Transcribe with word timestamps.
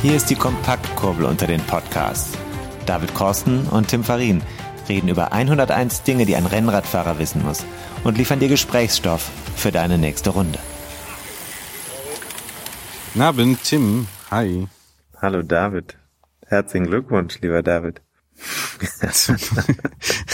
Hier 0.00 0.14
ist 0.14 0.30
die 0.30 0.36
Kompaktkurbel 0.36 1.24
unter 1.24 1.48
den 1.48 1.60
Podcasts. 1.60 2.38
David 2.86 3.14
Korsten 3.14 3.66
und 3.66 3.88
Tim 3.88 4.04
Farin 4.04 4.42
reden 4.88 5.08
über 5.08 5.32
101 5.32 6.04
Dinge, 6.04 6.24
die 6.24 6.36
ein 6.36 6.46
Rennradfahrer 6.46 7.18
wissen 7.18 7.42
muss 7.42 7.66
und 8.04 8.16
liefern 8.16 8.38
dir 8.38 8.46
Gesprächsstoff 8.46 9.28
für 9.56 9.72
deine 9.72 9.98
nächste 9.98 10.30
Runde. 10.30 10.60
Na, 13.14 13.32
bin 13.32 13.58
Tim. 13.60 14.06
Hi. 14.30 14.68
Hallo 15.20 15.42
David. 15.42 15.98
Herzlichen 16.46 16.86
Glückwunsch, 16.86 17.40
lieber 17.40 17.64
David. 17.64 18.00
Das 19.00 19.28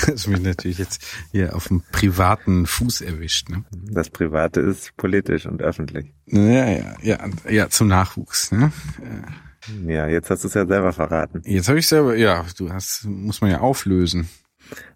hast 0.06 0.26
mich 0.26 0.42
natürlich 0.42 0.76
jetzt 0.76 1.02
hier 1.32 1.56
auf 1.56 1.68
dem 1.68 1.82
privaten 1.90 2.66
Fuß 2.66 3.00
erwischt. 3.00 3.48
Ne? 3.48 3.64
Das 3.72 4.10
Private 4.10 4.60
ist 4.60 4.94
politisch 4.98 5.46
und 5.46 5.62
öffentlich. 5.62 6.12
Ja, 6.26 6.68
ja, 6.68 6.94
ja, 7.00 7.18
ja, 7.48 7.70
zum 7.70 7.88
Nachwuchs. 7.88 8.52
Ne? 8.52 8.70
Ja, 9.02 9.32
jetzt 9.86 10.30
hast 10.30 10.44
du 10.44 10.48
es 10.48 10.54
ja 10.54 10.66
selber 10.66 10.92
verraten. 10.92 11.42
Jetzt 11.44 11.68
habe 11.68 11.78
ich 11.78 11.86
selber, 11.86 12.16
ja, 12.16 12.44
du 12.56 12.72
hast, 12.72 13.04
muss 13.04 13.40
man 13.40 13.50
ja 13.50 13.60
auflösen. 13.60 14.28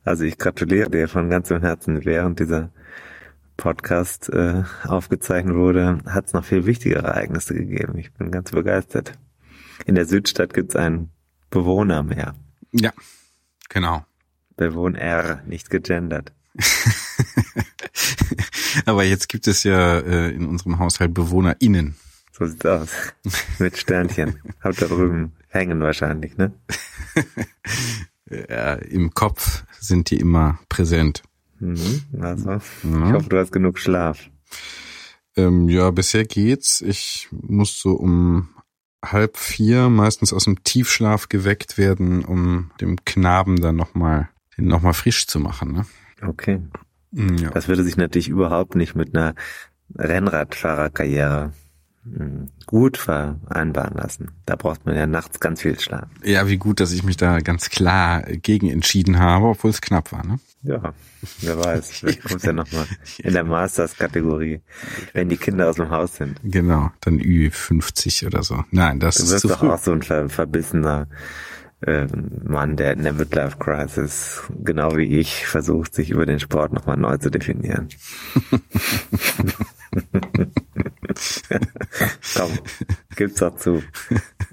Also 0.05 0.25
ich 0.25 0.38
gratuliere 0.38 0.91
dir 0.91 1.08
von 1.08 1.30
ganzem 1.30 1.60
Herzen. 1.60 2.05
Während 2.05 2.41
dieser 2.41 2.70
Podcast 3.56 4.30
äh, 4.30 4.62
aufgezeichnet 4.84 5.55
wurde, 5.55 5.98
hat 6.06 6.27
es 6.27 6.33
noch 6.33 6.44
viel 6.44 6.64
wichtigere 6.66 7.06
Ereignisse 7.06 7.55
gegeben. 7.55 7.98
Ich 7.98 8.12
bin 8.12 8.30
ganz 8.30 8.50
begeistert. 8.50 9.12
In 9.84 9.94
der 9.94 10.06
Südstadt 10.06 10.55
gibt 10.55 10.70
es 10.70 10.77
ein 10.77 11.10
Bewohnermeer. 11.50 12.34
Ja, 12.72 12.92
genau. 13.69 14.05
Bewohner, 14.56 15.42
nicht 15.47 15.70
gegendert. 15.70 16.32
Aber 18.86 19.05
jetzt 19.05 19.28
gibt 19.28 19.47
es 19.47 19.64
ja 19.64 19.98
äh, 19.98 20.30
in 20.30 20.47
unserem 20.47 20.78
Haushalt 20.78 21.14
BewohnerInnen. 21.14 21.97
So 22.39 22.47
sieht's 22.47 22.64
aus. 22.67 22.91
Mit 23.58 23.77
Sternchen. 23.77 24.39
Habt 24.61 24.81
da 24.81 24.86
drüben 24.86 25.33
hängen 25.48 25.81
wahrscheinlich, 25.81 26.36
ne? 26.36 26.53
Ja, 28.31 28.75
Im 28.75 29.14
Kopf 29.14 29.64
sind 29.81 30.11
die 30.11 30.19
immer 30.19 30.59
präsent. 30.69 31.22
Mhm, 31.61 32.03
also, 32.20 32.50
Ja. 32.50 32.59
ich 33.06 33.12
hoffe, 33.14 33.28
du 33.31 33.39
hast 33.39 33.53
genug 33.53 33.78
Schlaf. 33.78 34.19
Ähm, 35.34 35.69
ja, 35.70 35.91
bisher 35.91 36.25
geht's. 36.25 36.83
Ich 36.83 37.28
muss 37.31 37.81
so 37.81 37.92
um 37.94 38.50
halb 39.03 39.39
vier 39.39 39.89
meistens 39.89 40.34
aus 40.34 40.44
dem 40.44 40.62
Tiefschlaf 40.62 41.31
geweckt 41.31 41.78
werden, 41.78 42.22
um 42.25 42.70
dem 42.83 43.03
Knaben 43.06 43.56
dann 43.62 43.77
nochmal, 43.77 44.28
den 44.59 44.66
nochmal 44.66 44.92
frisch 44.94 45.27
zu 45.27 45.41
machen. 45.41 45.72
Ne? 45.72 45.86
Okay. 46.20 46.61
Ja. 47.12 47.48
Das 47.50 47.66
würde 47.69 47.83
sich 47.83 47.97
natürlich 47.97 48.28
überhaupt 48.28 48.75
nicht 48.75 48.94
mit 48.94 49.16
einer 49.16 49.34
Rennradfahrerkarriere 49.97 51.55
gut 52.67 52.97
vereinbaren 52.97 53.97
lassen. 53.97 54.31
Da 54.47 54.56
braucht 54.56 54.87
man 54.87 54.94
ja 54.97 55.06
nachts 55.06 55.41
ganz 55.41 55.62
viel 55.62 55.78
Schlaf. 55.78 56.09
ja, 56.25 56.49
wie 56.49 56.56
gut, 56.56 56.81
dass 56.81 56.93
ich 56.93 57.03
mich 57.03 57.16
da 57.16 57.38
ganz 57.41 57.71
klar 57.71 58.22
gegen 58.22 58.69
entschieden 58.71 59.19
habe, 59.19 59.47
obwohl 59.47 59.71
es 59.71 59.81
knapp 59.81 60.12
war. 60.12 60.27
Ne? 60.27 60.38
Ja, 60.62 60.93
wer 61.41 61.59
weiß, 61.65 61.91
vielleicht 61.93 62.25
kommt's 62.25 62.44
ja 62.44 62.53
nochmal 62.53 62.87
in 63.19 63.32
der 63.32 63.44
Masters-Kategorie, 63.44 64.60
wenn 65.12 65.28
die 65.28 65.37
Kinder 65.37 65.69
aus 65.69 65.77
dem 65.77 65.91
Haus 65.91 66.16
sind. 66.16 66.41
Genau, 66.43 66.91
dann 67.00 67.19
Ü50 67.21 68.27
oder 68.27 68.43
so. 68.43 68.65
Nein, 68.71 69.00
das 69.00 69.16
Du 69.16 69.22
ist 69.25 69.31
wirst 69.32 69.43
zu 69.43 69.49
doch 69.49 69.61
früh. 69.61 69.69
auch 69.71 69.78
so 69.78 69.93
ein 69.93 70.03
ver 70.03 70.28
verbissener 70.28 71.06
ähm, 71.87 72.31
Mann, 72.44 72.75
der 72.77 72.94
in 72.94 73.05
der 73.05 73.12
Midlife-Crisis, 73.12 74.43
genau 74.65 74.97
wie 74.97 75.19
ich, 75.21 75.47
versucht, 75.47 75.94
sich 75.94 76.11
über 76.11 76.27
den 76.27 76.41
Sport 76.41 76.72
nochmal 76.72 76.97
neu 76.97 77.16
zu 77.19 77.31
definieren. 77.31 77.88
Komm, 82.37 82.59
gib's 83.17 83.37
doch 83.37 83.56
zu. 83.56 83.83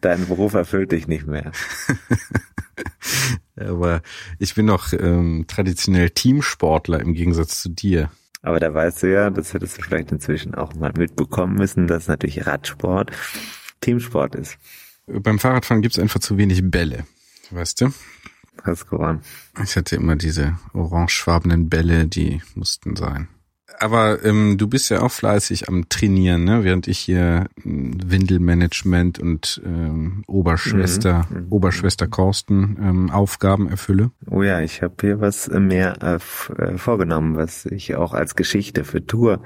Dein 0.02 0.28
Beruf 0.28 0.54
erfüllt 0.54 0.92
dich 0.92 1.08
nicht 1.08 1.28
mehr. 1.28 1.52
Aber 3.56 4.02
ich 4.40 4.56
bin 4.56 4.68
doch 4.68 4.92
ähm, 4.94 5.46
traditionell 5.48 6.10
Teamsportler 6.10 7.00
im 7.00 7.14
Gegensatz 7.14 7.62
zu 7.62 7.70
dir. 7.70 8.12
Aber 8.42 8.60
da 8.60 8.74
weißt 8.74 9.04
du 9.04 9.12
ja, 9.12 9.30
das 9.30 9.54
hättest 9.54 9.78
du 9.78 9.82
vielleicht 9.82 10.12
inzwischen 10.12 10.54
auch 10.54 10.76
mal 10.76 10.94
mitbekommen 10.96 11.56
müssen, 11.56 11.88
dass 11.88 12.08
natürlich 12.08 12.46
Radsport 12.46 13.12
Teamsport 13.82 14.36
ist. 14.36 14.58
Beim 15.08 15.40
Fahrradfahren 15.40 15.82
gibt's 15.82 16.00
einfach 16.00 16.20
zu 16.20 16.38
wenig 16.38 16.70
Bälle. 16.70 17.06
Weißt 17.52 17.82
du? 17.82 17.94
Hast 18.64 18.90
gewonnen. 18.90 19.22
Ich 19.64 19.76
hatte 19.76 19.96
immer 19.96 20.16
diese 20.16 20.58
orangefarbenen 20.74 21.70
Bälle, 21.70 22.08
die 22.08 22.42
mussten 22.56 22.96
sein. 22.96 23.28
Aber 23.80 24.24
ähm, 24.24 24.58
du 24.58 24.68
bist 24.68 24.90
ja 24.90 25.02
auch 25.02 25.12
fleißig 25.12 25.68
am 25.70 25.90
Trainieren, 25.90 26.44
ne? 26.44 26.64
während 26.64 26.88
ich 26.88 27.00
hier 27.00 27.46
ähm, 27.64 27.98
Windelmanagement 28.06 29.20
und 29.20 29.62
ähm, 29.66 30.24
Oberschwester, 30.28 31.28
Mhm, 31.30 31.48
Oberschwester 31.50 32.08
Korsten 32.08 32.78
ähm, 32.82 33.10
Aufgaben 33.10 33.70
erfülle. 33.70 34.12
Oh 34.30 34.44
ja, 34.44 34.62
ich 34.62 34.82
habe 34.82 34.96
hier 35.02 35.22
was 35.22 35.50
mehr 35.50 35.98
äh, 36.02 36.62
äh, 36.62 36.78
vorgenommen, 36.78 37.36
was 37.36 37.66
ich 37.66 37.96
auch 37.96 38.14
als 38.14 38.36
Geschichte 38.36 38.84
für 38.84 39.06
Tour 39.06 39.42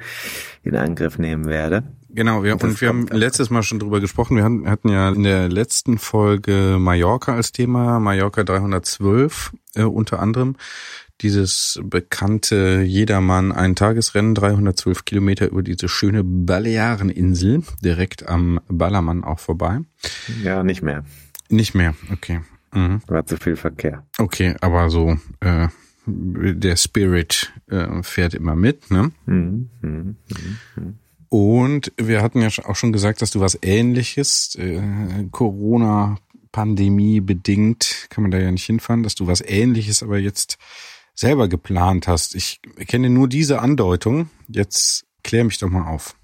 in 0.63 0.75
Angriff 0.75 1.17
nehmen 1.17 1.45
werde. 1.45 1.83
Genau, 2.09 2.43
wir, 2.43 2.55
Das 2.55 2.63
und 2.63 2.81
wir 2.81 2.89
haben 2.89 3.07
letztes 3.07 3.49
Mal 3.49 3.61
schon 3.61 3.79
drüber 3.79 3.99
gesprochen. 3.99 4.35
Wir 4.35 4.43
hatten, 4.43 4.67
hatten 4.67 4.89
ja 4.89 5.09
in 5.09 5.23
der 5.23 5.47
letzten 5.47 5.99
Folge 5.99 6.77
Mallorca 6.79 7.35
als 7.35 7.51
Thema, 7.51 7.99
Mallorca 7.99 8.43
312 8.43 9.51
äh, 9.75 9.83
unter 9.83 10.19
anderem. 10.19 10.55
Dieses 11.21 11.79
bekannte 11.83 12.81
Jedermann 12.81 13.51
ein 13.51 13.75
Tagesrennen, 13.75 14.35
312 14.35 15.03
Kilometer 15.03 15.49
über 15.49 15.63
diese 15.63 15.89
schöne 15.89 16.23
Baleareninsel, 16.23 17.63
direkt 17.83 18.27
am 18.29 18.61
Ballermann 18.69 19.23
auch 19.23 19.39
vorbei. 19.39 19.79
Ja, 20.43 20.63
nicht 20.63 20.81
mehr. 20.81 21.03
Nicht 21.49 21.75
mehr, 21.75 21.93
okay. 22.13 22.41
Mhm. 22.73 23.01
War 23.07 23.25
zu 23.25 23.37
viel 23.37 23.55
Verkehr. 23.55 24.05
Okay, 24.17 24.55
aber 24.61 24.89
so 24.89 25.17
äh, 25.41 25.67
der 26.05 26.75
Spirit 26.77 27.51
äh, 27.67 28.01
fährt 28.03 28.33
immer 28.33 28.55
mit, 28.55 28.89
ne? 28.91 29.11
Mhm. 29.25 29.69
Mhm. 29.81 30.15
Und 31.29 31.91
wir 31.97 32.21
hatten 32.23 32.41
ja 32.41 32.49
auch 32.65 32.75
schon 32.75 32.91
gesagt, 32.91 33.21
dass 33.21 33.31
du 33.31 33.39
was 33.39 33.57
ähnliches, 33.61 34.55
äh, 34.55 34.81
Corona-Pandemie 35.31 37.21
bedingt, 37.21 38.07
kann 38.09 38.23
man 38.23 38.31
da 38.31 38.39
ja 38.39 38.51
nicht 38.51 38.65
hinfahren, 38.65 39.03
dass 39.03 39.15
du 39.15 39.27
was 39.27 39.41
ähnliches 39.45 40.01
aber 40.01 40.17
jetzt 40.17 40.57
selber 41.19 41.49
geplant 41.49 42.07
hast. 42.07 42.33
Ich 42.33 42.61
kenne 42.87 43.09
nur 43.09 43.27
diese 43.27 43.59
Andeutung. 43.59 44.29
Jetzt 44.47 45.05
klär 45.23 45.43
mich 45.43 45.57
doch 45.57 45.69
mal 45.69 45.87
auf. 45.87 46.15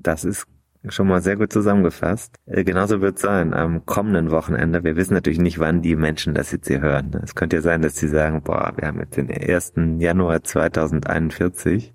Das 0.00 0.24
ist 0.24 0.46
schon 0.88 1.06
mal 1.06 1.20
sehr 1.20 1.36
gut 1.36 1.52
zusammengefasst. 1.52 2.34
Äh, 2.46 2.64
genauso 2.64 3.02
wird 3.02 3.16
es 3.16 3.22
sein 3.22 3.52
am 3.52 3.84
kommenden 3.84 4.30
Wochenende. 4.30 4.84
Wir 4.84 4.96
wissen 4.96 5.12
natürlich 5.12 5.38
nicht, 5.38 5.58
wann 5.58 5.82
die 5.82 5.96
Menschen 5.96 6.32
das 6.32 6.50
jetzt 6.50 6.68
hier 6.68 6.80
hören. 6.80 7.20
Es 7.22 7.34
könnte 7.34 7.56
ja 7.56 7.62
sein, 7.62 7.82
dass 7.82 7.96
sie 7.96 8.08
sagen, 8.08 8.42
boah, 8.42 8.72
wir 8.76 8.88
haben 8.88 9.00
jetzt 9.00 9.16
den 9.16 9.30
1. 9.30 9.74
Januar 9.98 10.42
2041 10.42 11.92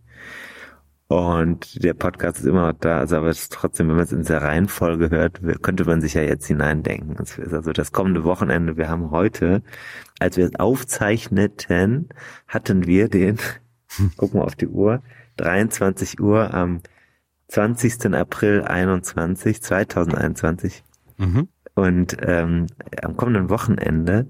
und 1.08 1.84
der 1.84 1.94
Podcast 1.94 2.40
ist 2.40 2.46
immer 2.46 2.72
noch 2.72 2.80
da. 2.80 3.00
Also 3.00 3.18
aber 3.18 3.34
trotzdem, 3.50 3.90
wenn 3.90 3.96
man 3.96 4.06
es 4.06 4.12
in 4.12 4.20
dieser 4.20 4.42
Reihenfolge 4.42 5.10
hört, 5.10 5.42
könnte 5.62 5.86
man 5.86 6.02
sich 6.02 6.14
ja 6.14 6.22
jetzt 6.22 6.48
hineindenken. 6.48 7.18
Es 7.22 7.38
ist 7.38 7.54
also 7.54 7.72
das 7.72 7.92
kommende 7.92 8.24
Wochenende. 8.24 8.78
Wir 8.78 8.90
haben 8.90 9.12
heute, 9.12 9.62
als 10.20 10.38
wir 10.38 10.46
es 10.46 10.56
aufzeichneten, 10.56 12.10
hatten 12.48 12.88
wir 12.88 13.10
den, 13.10 13.38
gucken 14.18 14.40
wir 14.40 14.46
auf 14.46 14.56
die 14.56 14.68
Uhr, 14.68 15.04
23 15.38 16.20
Uhr 16.20 16.54
am 16.54 16.82
20. 17.50 18.14
April 18.16 18.64
21, 18.64 19.62
2021. 19.62 20.84
Mhm. 21.18 21.48
Und 21.76 22.18
ähm, 22.22 22.68
am 23.02 23.18
kommenden 23.18 23.50
Wochenende 23.50 24.28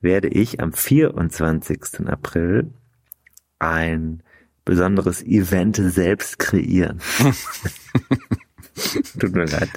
werde 0.00 0.28
ich 0.28 0.60
am 0.60 0.72
24. 0.72 2.06
April 2.06 2.70
ein 3.58 4.22
besonderes 4.68 5.24
Event 5.24 5.76
selbst 5.76 6.38
kreieren. 6.38 7.00
Tut 9.18 9.34
mir 9.34 9.46
leid, 9.46 9.70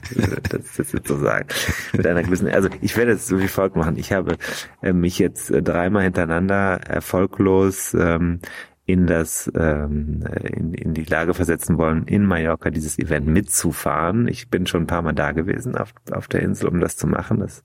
das 0.49 0.77
ist 0.77 0.93
jetzt 0.93 1.07
so 1.07 1.17
sagen. 1.17 1.47
Mit 1.93 2.05
einer 2.05 2.23
gewissen, 2.23 2.49
also 2.49 2.67
ich 2.81 2.97
werde 2.97 3.13
es 3.13 3.25
so 3.25 3.39
wie 3.39 3.47
folgt 3.47 3.77
machen. 3.77 3.95
Ich 3.97 4.11
habe 4.11 4.35
äh, 4.81 4.91
mich 4.91 5.17
jetzt 5.17 5.49
äh, 5.49 5.63
dreimal 5.63 6.03
hintereinander 6.03 6.81
erfolglos 6.85 7.93
ähm, 7.93 8.41
in 8.85 9.07
das 9.07 9.49
ähm, 9.55 10.25
in, 10.43 10.73
in 10.73 10.93
die 10.93 11.05
Lage 11.05 11.33
versetzen 11.33 11.77
wollen, 11.77 12.03
in 12.05 12.25
Mallorca 12.25 12.69
dieses 12.69 12.99
Event 12.99 13.27
mitzufahren. 13.27 14.27
Ich 14.27 14.49
bin 14.49 14.67
schon 14.67 14.83
ein 14.83 14.87
paar 14.87 15.01
Mal 15.01 15.13
da 15.13 15.31
gewesen 15.31 15.77
auf, 15.77 15.93
auf 16.11 16.27
der 16.27 16.41
Insel, 16.41 16.67
um 16.67 16.81
das 16.81 16.97
zu 16.97 17.07
machen. 17.07 17.39
Das 17.39 17.63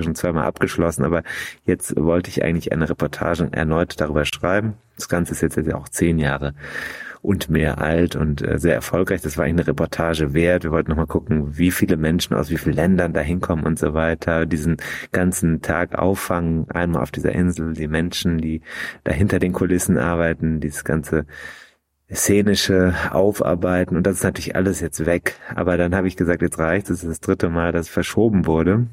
ich 0.00 0.04
schon 0.04 0.14
zweimal 0.14 0.46
abgeschlossen, 0.46 1.04
aber 1.04 1.22
jetzt 1.64 1.94
wollte 1.96 2.30
ich 2.30 2.44
eigentlich 2.44 2.72
eine 2.72 2.88
Reportage 2.88 3.48
erneut 3.52 4.00
darüber 4.00 4.24
schreiben. 4.24 4.74
Das 4.96 5.08
Ganze 5.08 5.32
ist 5.32 5.42
jetzt 5.42 5.56
ja 5.56 5.76
auch 5.76 5.88
zehn 5.88 6.18
Jahre 6.18 6.54
und 7.22 7.50
mehr 7.50 7.78
alt 7.80 8.16
und 8.16 8.42
äh, 8.42 8.58
sehr 8.58 8.74
erfolgreich. 8.74 9.20
Das 9.20 9.36
war 9.36 9.44
eine 9.44 9.66
Reportage 9.66 10.32
wert. 10.32 10.64
Wir 10.64 10.70
wollten 10.70 10.90
nochmal 10.90 11.06
gucken, 11.06 11.58
wie 11.58 11.70
viele 11.70 11.96
Menschen 11.96 12.34
aus 12.34 12.50
wie 12.50 12.56
vielen 12.56 12.76
Ländern 12.76 13.12
da 13.12 13.20
hinkommen 13.20 13.64
und 13.64 13.78
so 13.78 13.94
weiter. 13.94 14.46
Diesen 14.46 14.78
ganzen 15.12 15.60
Tag 15.60 15.98
auffangen, 15.98 16.70
einmal 16.70 17.02
auf 17.02 17.10
dieser 17.10 17.32
Insel, 17.32 17.74
die 17.74 17.88
Menschen, 17.88 18.38
die 18.38 18.62
da 19.04 19.12
hinter 19.12 19.38
den 19.38 19.52
Kulissen 19.52 19.98
arbeiten, 19.98 20.60
dieses 20.60 20.84
ganze 20.84 21.26
szenische 22.12 22.94
Aufarbeiten 23.12 23.96
und 23.96 24.04
das 24.04 24.16
ist 24.16 24.24
natürlich 24.24 24.56
alles 24.56 24.80
jetzt 24.80 25.06
weg. 25.06 25.36
Aber 25.54 25.76
dann 25.76 25.94
habe 25.94 26.08
ich 26.08 26.16
gesagt, 26.16 26.42
jetzt 26.42 26.58
reicht 26.58 26.90
es. 26.90 27.00
Das 27.00 27.04
ist 27.04 27.10
das 27.10 27.20
dritte 27.20 27.48
Mal, 27.48 27.72
dass 27.72 27.88
verschoben 27.88 28.46
wurde. 28.46 28.86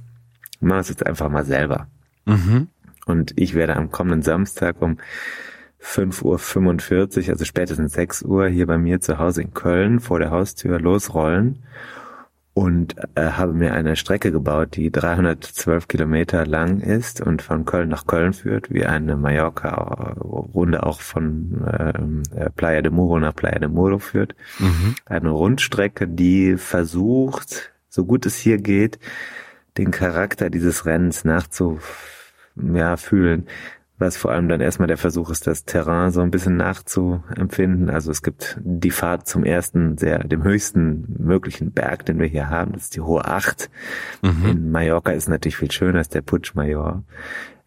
Mach 0.59 0.79
es 0.79 0.89
jetzt 0.89 1.05
einfach 1.05 1.29
mal 1.29 1.45
selber. 1.45 1.87
Mhm. 2.25 2.67
Und 3.05 3.33
ich 3.35 3.53
werde 3.53 3.75
am 3.75 3.91
kommenden 3.91 4.21
Samstag 4.21 4.81
um 4.81 4.97
5.45 5.81 7.23
Uhr, 7.25 7.29
also 7.29 7.45
spätestens 7.45 7.93
6 7.93 8.23
Uhr 8.23 8.47
hier 8.47 8.67
bei 8.67 8.77
mir 8.77 8.99
zu 8.99 9.17
Hause 9.17 9.43
in 9.43 9.53
Köln 9.53 9.99
vor 9.99 10.19
der 10.19 10.31
Haustür 10.31 10.79
losrollen 10.79 11.59
und 12.57 12.95
äh, 13.13 13.21
habe 13.21 13.53
mir 13.53 13.73
eine 13.75 13.95
Strecke 13.95 14.31
gebaut, 14.31 14.69
die 14.75 14.91
312 14.91 15.87
Kilometer 15.87 16.43
lang 16.47 16.79
ist 16.79 17.21
und 17.21 17.43
von 17.43 17.65
Köln 17.65 17.87
nach 17.87 18.07
Köln 18.07 18.33
führt, 18.33 18.73
wie 18.73 18.83
eine 18.83 19.15
Mallorca-Runde 19.15 20.81
auch 20.81 20.99
von 20.99 21.63
ähm, 21.71 22.23
äh, 22.35 22.49
Playa 22.49 22.81
de 22.81 22.91
Muro 22.91 23.19
nach 23.19 23.35
Playa 23.35 23.59
de 23.59 23.69
Muro 23.69 23.99
führt. 23.99 24.33
Mhm. 24.57 24.95
Eine 25.05 25.29
Rundstrecke, 25.29 26.07
die 26.07 26.57
versucht, 26.57 27.73
so 27.89 28.05
gut 28.05 28.25
es 28.25 28.37
hier 28.37 28.57
geht, 28.57 28.97
den 29.77 29.91
Charakter 29.91 30.49
dieses 30.49 30.85
Rennens 30.85 31.23
nachzufühlen. 31.25 31.81
Ja, 32.73 32.97
fühlen 32.97 33.47
was 33.99 34.15
vor 34.15 34.31
allem 34.31 34.47
dann 34.47 34.61
erstmal 34.61 34.87
der 34.87 34.97
Versuch 34.97 35.31
ist, 35.31 35.47
das 35.47 35.65
Terrain 35.65 36.11
so 36.11 36.21
ein 36.21 36.29
bisschen 36.29 36.55
nachzuempfinden. 36.55 37.89
Also 37.89 38.11
es 38.11 38.21
gibt 38.21 38.59
die 38.61 38.91
Fahrt 38.91 39.27
zum 39.27 39.43
ersten, 39.43 39.97
sehr, 39.97 40.19
dem 40.19 40.43
höchsten 40.43 41.15
möglichen 41.17 41.71
Berg, 41.71 42.05
den 42.05 42.19
wir 42.19 42.27
hier 42.27 42.49
haben. 42.49 42.73
Das 42.73 42.83
ist 42.83 42.95
die 42.95 43.01
Hohe 43.01 43.25
Acht. 43.25 43.69
Mhm. 44.21 44.45
In 44.45 44.71
Mallorca 44.71 45.11
ist 45.11 45.29
natürlich 45.29 45.57
viel 45.57 45.71
schöner 45.71 45.99
als 45.99 46.09
der 46.09 46.21
Putsch 46.21 46.53
Major. 46.53 47.03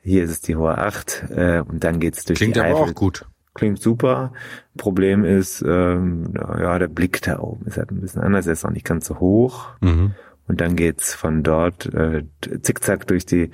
Hier 0.02 0.22
ist 0.22 0.30
es 0.30 0.40
die 0.40 0.56
Hohe 0.56 0.78
Acht, 0.78 1.24
äh, 1.30 1.62
und 1.66 1.82
dann 1.82 1.98
geht's 1.98 2.24
durch 2.24 2.38
Klingt 2.38 2.56
die 2.56 2.60
aber 2.60 2.68
Eifel. 2.70 2.90
auch 2.90 2.94
gut. 2.94 3.26
Klingt 3.52 3.82
super. 3.82 4.32
Problem 4.76 5.24
ist, 5.24 5.62
ähm, 5.66 6.32
ja, 6.36 6.78
der 6.78 6.86
Blick 6.86 7.20
da 7.22 7.40
oben 7.40 7.66
ist 7.66 7.76
halt 7.76 7.90
ein 7.90 8.00
bisschen 8.00 8.22
anders. 8.22 8.46
Er 8.46 8.52
ist 8.52 8.64
auch 8.64 8.70
nicht 8.70 8.86
ganz 8.86 9.06
so 9.06 9.18
hoch. 9.18 9.70
Mhm. 9.80 10.14
Und 10.50 10.60
dann 10.60 10.74
geht's 10.74 11.14
von 11.14 11.44
dort 11.44 11.86
äh, 11.94 12.24
zickzack 12.60 13.06
durch 13.06 13.24
die 13.24 13.52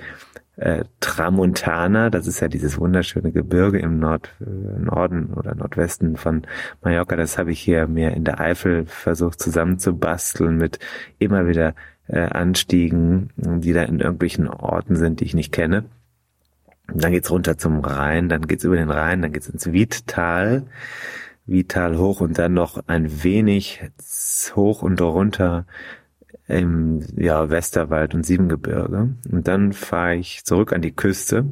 äh, 0.57 0.85
Tramontana, 1.01 2.09
das 2.09 2.27
ist 2.27 2.41
ja 2.41 2.49
dieses 2.49 2.81
wunderschöne 2.81 3.33
Gebirge 3.33 3.79
im 3.79 3.99
Nord, 3.99 4.35
äh, 4.41 4.81
Norden 4.81 5.35
oder 5.35 5.55
Nordwesten 5.55 6.17
von 6.17 6.47
Mallorca, 6.81 7.15
das 7.17 7.37
habe 7.37 7.53
ich 7.53 7.61
hier 7.61 7.87
mir 7.87 8.13
in 8.13 8.25
der 8.25 8.41
Eifel 8.41 8.87
versucht 8.87 9.41
zusammenzubasteln 9.41 10.57
mit 10.57 10.79
immer 11.19 11.47
wieder 11.47 11.75
äh, 12.09 12.21
Anstiegen, 12.21 13.29
die 13.37 13.75
da 13.75 13.83
in 13.83 14.01
irgendwelchen 14.01 14.49
Orten 14.49 14.97
sind, 14.97 15.21
die 15.21 15.25
ich 15.25 15.35
nicht 15.35 15.53
kenne. 15.53 15.85
Und 16.91 17.05
dann 17.05 17.13
geht's 17.13 17.31
runter 17.31 17.59
zum 17.59 17.81
Rhein, 17.81 18.31
dann 18.31 18.47
geht's 18.47 18.65
über 18.65 18.77
den 18.77 18.89
Rhein, 18.89 19.21
dann 19.21 19.35
geht's 19.35 19.51
ins 19.51 19.71
Wiedtal, 19.71 20.65
Wiedtal 21.45 21.99
hoch 21.99 22.23
und 22.23 22.39
dann 22.39 22.55
noch 22.55 22.83
ein 22.87 23.23
wenig 23.23 23.83
hoch 24.55 24.81
und 24.81 24.99
runter 25.03 25.67
im 26.49 27.03
ja, 27.17 27.51
Westerwald 27.51 28.15
und 28.15 28.25
Siebengebirge. 28.25 29.15
Und 29.31 29.49
dann 29.49 29.73
fahre 29.73 30.17
ich 30.17 30.45
zurück 30.45 30.73
an 30.73 30.83
die 30.83 30.95
Küste. 30.95 31.47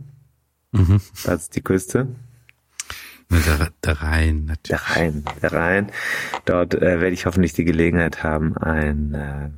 Mhm. 0.72 1.00
Das 1.24 1.42
ist 1.42 1.56
die 1.56 1.62
Küste. 1.62 2.08
Der, 3.30 3.70
der 3.82 4.02
Rhein, 4.02 4.44
natürlich. 4.44 4.80
Der 4.80 4.96
Rhein, 4.96 5.24
der 5.42 5.52
Rhein. 5.52 5.90
Dort 6.44 6.74
äh, 6.74 7.00
werde 7.00 7.10
ich 7.10 7.26
hoffentlich 7.26 7.52
die 7.52 7.64
Gelegenheit 7.64 8.22
haben, 8.22 8.56
ein 8.56 9.14
äh, 9.14 9.50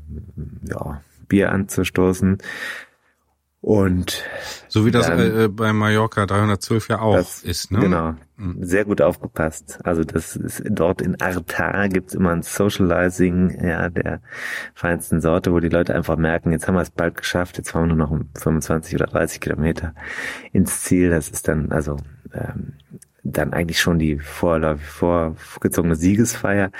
ja, 0.70 1.02
Bier 1.28 1.52
anzustoßen. 1.52 2.38
Und 3.66 4.22
so 4.68 4.86
wie 4.86 4.92
das 4.92 5.08
dann, 5.08 5.18
äh, 5.18 5.48
bei 5.48 5.72
Mallorca 5.72 6.24
312 6.24 6.88
ja 6.88 7.00
auch 7.00 7.16
das, 7.16 7.42
ist, 7.42 7.72
ne? 7.72 7.80
Genau. 7.80 8.14
Mhm. 8.36 8.62
Sehr 8.62 8.84
gut 8.84 9.02
aufgepasst. 9.02 9.80
Also 9.82 10.04
das 10.04 10.36
ist 10.36 10.62
dort 10.70 11.02
in 11.02 11.20
Arta 11.20 11.88
gibt's 11.88 12.14
immer 12.14 12.30
ein 12.30 12.42
Socializing 12.42 13.60
ja, 13.60 13.88
der 13.88 14.20
feinsten 14.72 15.20
Sorte, 15.20 15.52
wo 15.52 15.58
die 15.58 15.68
Leute 15.68 15.96
einfach 15.96 16.16
merken, 16.16 16.52
jetzt 16.52 16.68
haben 16.68 16.76
wir 16.76 16.82
es 16.82 16.90
bald 16.90 17.16
geschafft, 17.16 17.58
jetzt 17.58 17.70
fahren 17.70 17.88
wir 17.88 17.96
nur 17.96 18.06
noch 18.06 18.40
25 18.40 18.94
oder 18.94 19.06
30 19.06 19.40
Kilometer 19.40 19.94
ins 20.52 20.84
Ziel. 20.84 21.10
Das 21.10 21.28
ist 21.28 21.48
dann 21.48 21.72
also 21.72 21.96
ähm, 22.32 22.74
dann 23.24 23.52
eigentlich 23.52 23.80
schon 23.80 23.98
die 23.98 24.20
vorläufig 24.20 24.86
vorgezogene 24.86 25.96
Siegesfeier. 25.96 26.70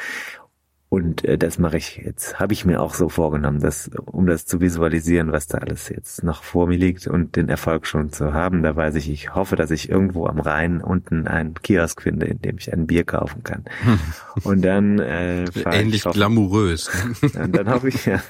Und 0.97 1.27
äh, 1.27 1.37
das 1.37 1.59
mache 1.59 1.77
ich 1.77 2.01
jetzt, 2.03 2.41
habe 2.41 2.55
ich 2.55 2.65
mir 2.65 2.81
auch 2.81 2.95
so 2.95 3.11
vorgenommen, 3.11 3.61
das, 3.61 3.91
um 4.07 4.27
das 4.27 4.47
zu 4.47 4.63
visualisieren, 4.63 5.31
was 5.31 5.47
da 5.47 5.59
alles 5.59 5.91
jetzt 5.91 6.25
noch 6.25 6.43
vor 6.43 6.69
mir 6.69 6.79
liegt 6.79 7.07
und 7.07 7.37
den 7.37 7.51
Erfolg 7.51 7.87
schon 7.87 8.13
zu 8.13 8.33
haben. 8.33 8.63
Da 8.63 8.77
weiß 8.77 8.95
ich, 8.95 9.11
ich 9.11 9.35
hoffe, 9.35 9.57
dass 9.57 9.71
ich 9.71 9.91
irgendwo 9.91 10.27
am 10.27 10.41
Rhein 10.41 10.81
unten 10.81 11.27
einen 11.27 11.53
Kiosk 11.53 12.01
finde, 12.01 12.25
in 12.25 12.41
dem 12.41 12.57
ich 12.57 12.73
ein 12.73 12.87
Bier 12.87 13.05
kaufen 13.05 13.43
kann. 13.43 13.65
Und 14.45 14.63
dann 14.63 14.99
äh, 14.99 15.45
ähnlich 15.67 16.07
ich 16.07 16.13
glamourös. 16.13 16.91
Und 17.21 17.55
dann 17.55 17.69
hoffe 17.69 17.89
ich 17.89 18.07
ja, 18.07 18.23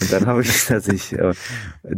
und 0.00 0.12
dann 0.12 0.26
hoffe 0.26 0.42
ich, 0.42 0.66
dass 0.66 0.86
ich 0.86 1.14
äh, 1.14 1.32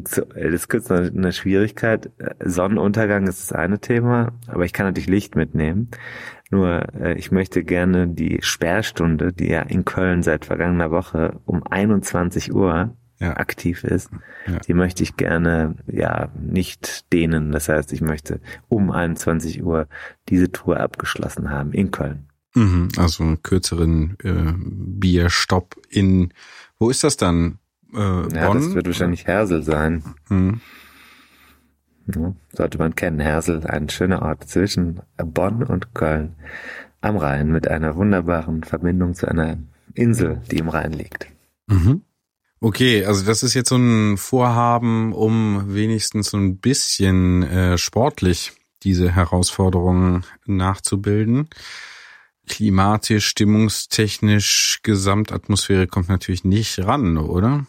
zu, 0.04 0.22
äh, 0.34 0.44
das 0.44 0.62
ist 0.62 0.68
kurz 0.68 0.90
eine, 0.90 1.08
eine 1.08 1.32
Schwierigkeit. 1.32 2.10
Sonnenuntergang 2.44 3.26
ist 3.26 3.40
das 3.40 3.52
eine 3.52 3.80
Thema, 3.80 4.32
aber 4.46 4.64
ich 4.64 4.72
kann 4.72 4.86
natürlich 4.86 5.08
Licht 5.08 5.34
mitnehmen. 5.34 5.90
Nur 6.52 6.94
äh, 6.94 7.18
ich 7.18 7.32
möchte 7.32 7.64
gerne 7.64 8.06
die 8.06 8.38
Sperrstunde, 8.42 9.32
die 9.32 9.48
ja 9.48 9.62
in 9.62 9.86
Köln 9.86 10.22
seit 10.22 10.44
vergangener 10.44 10.90
Woche 10.90 11.40
um 11.46 11.66
21 11.66 12.54
Uhr 12.54 12.94
ja. 13.18 13.36
aktiv 13.38 13.84
ist, 13.84 14.10
ja. 14.46 14.58
die 14.58 14.74
möchte 14.74 15.02
ich 15.02 15.16
gerne 15.16 15.76
ja 15.90 16.30
nicht 16.38 17.10
dehnen. 17.10 17.52
Das 17.52 17.70
heißt, 17.70 17.90
ich 17.94 18.02
möchte 18.02 18.40
um 18.68 18.90
21 18.90 19.62
Uhr 19.64 19.88
diese 20.28 20.52
Tour 20.52 20.78
abgeschlossen 20.78 21.50
haben 21.50 21.72
in 21.72 21.90
Köln. 21.90 22.28
Mhm, 22.54 22.88
also 22.98 23.24
einen 23.24 23.42
kürzeren 23.42 24.18
äh, 24.22 24.52
Bierstopp 24.54 25.76
in 25.88 26.34
wo 26.78 26.90
ist 26.90 27.02
das 27.02 27.16
dann? 27.16 27.60
Äh, 27.92 27.96
Bonn? 27.96 28.34
Ja, 28.34 28.52
das 28.52 28.74
wird 28.74 28.86
wahrscheinlich 28.86 29.26
Hersel 29.26 29.62
sein. 29.62 30.02
Mhm. 30.28 30.60
Ja, 32.06 32.34
sollte 32.52 32.78
man 32.78 32.94
kennen. 32.94 33.20
Hersel, 33.20 33.66
ein 33.66 33.88
schöner 33.88 34.22
Ort 34.22 34.48
zwischen 34.48 35.00
Bonn 35.16 35.62
und 35.62 35.94
Köln 35.94 36.34
am 37.00 37.16
Rhein 37.16 37.50
mit 37.50 37.68
einer 37.68 37.96
wunderbaren 37.96 38.64
Verbindung 38.64 39.14
zu 39.14 39.28
einer 39.28 39.58
Insel, 39.94 40.40
die 40.50 40.58
im 40.58 40.68
Rhein 40.68 40.92
liegt. 40.92 41.26
Mhm. 41.66 42.02
Okay, 42.60 43.04
also 43.04 43.24
das 43.24 43.42
ist 43.42 43.54
jetzt 43.54 43.70
so 43.70 43.76
ein 43.76 44.16
Vorhaben, 44.16 45.12
um 45.12 45.74
wenigstens 45.74 46.30
so 46.30 46.36
ein 46.36 46.58
bisschen 46.58 47.42
äh, 47.42 47.76
sportlich 47.76 48.52
diese 48.84 49.10
Herausforderungen 49.10 50.24
nachzubilden. 50.46 51.48
Klimatisch, 52.48 53.26
stimmungstechnisch, 53.26 54.80
Gesamtatmosphäre 54.82 55.86
kommt 55.86 56.08
natürlich 56.08 56.44
nicht 56.44 56.78
ran, 56.80 57.18
oder? 57.18 57.66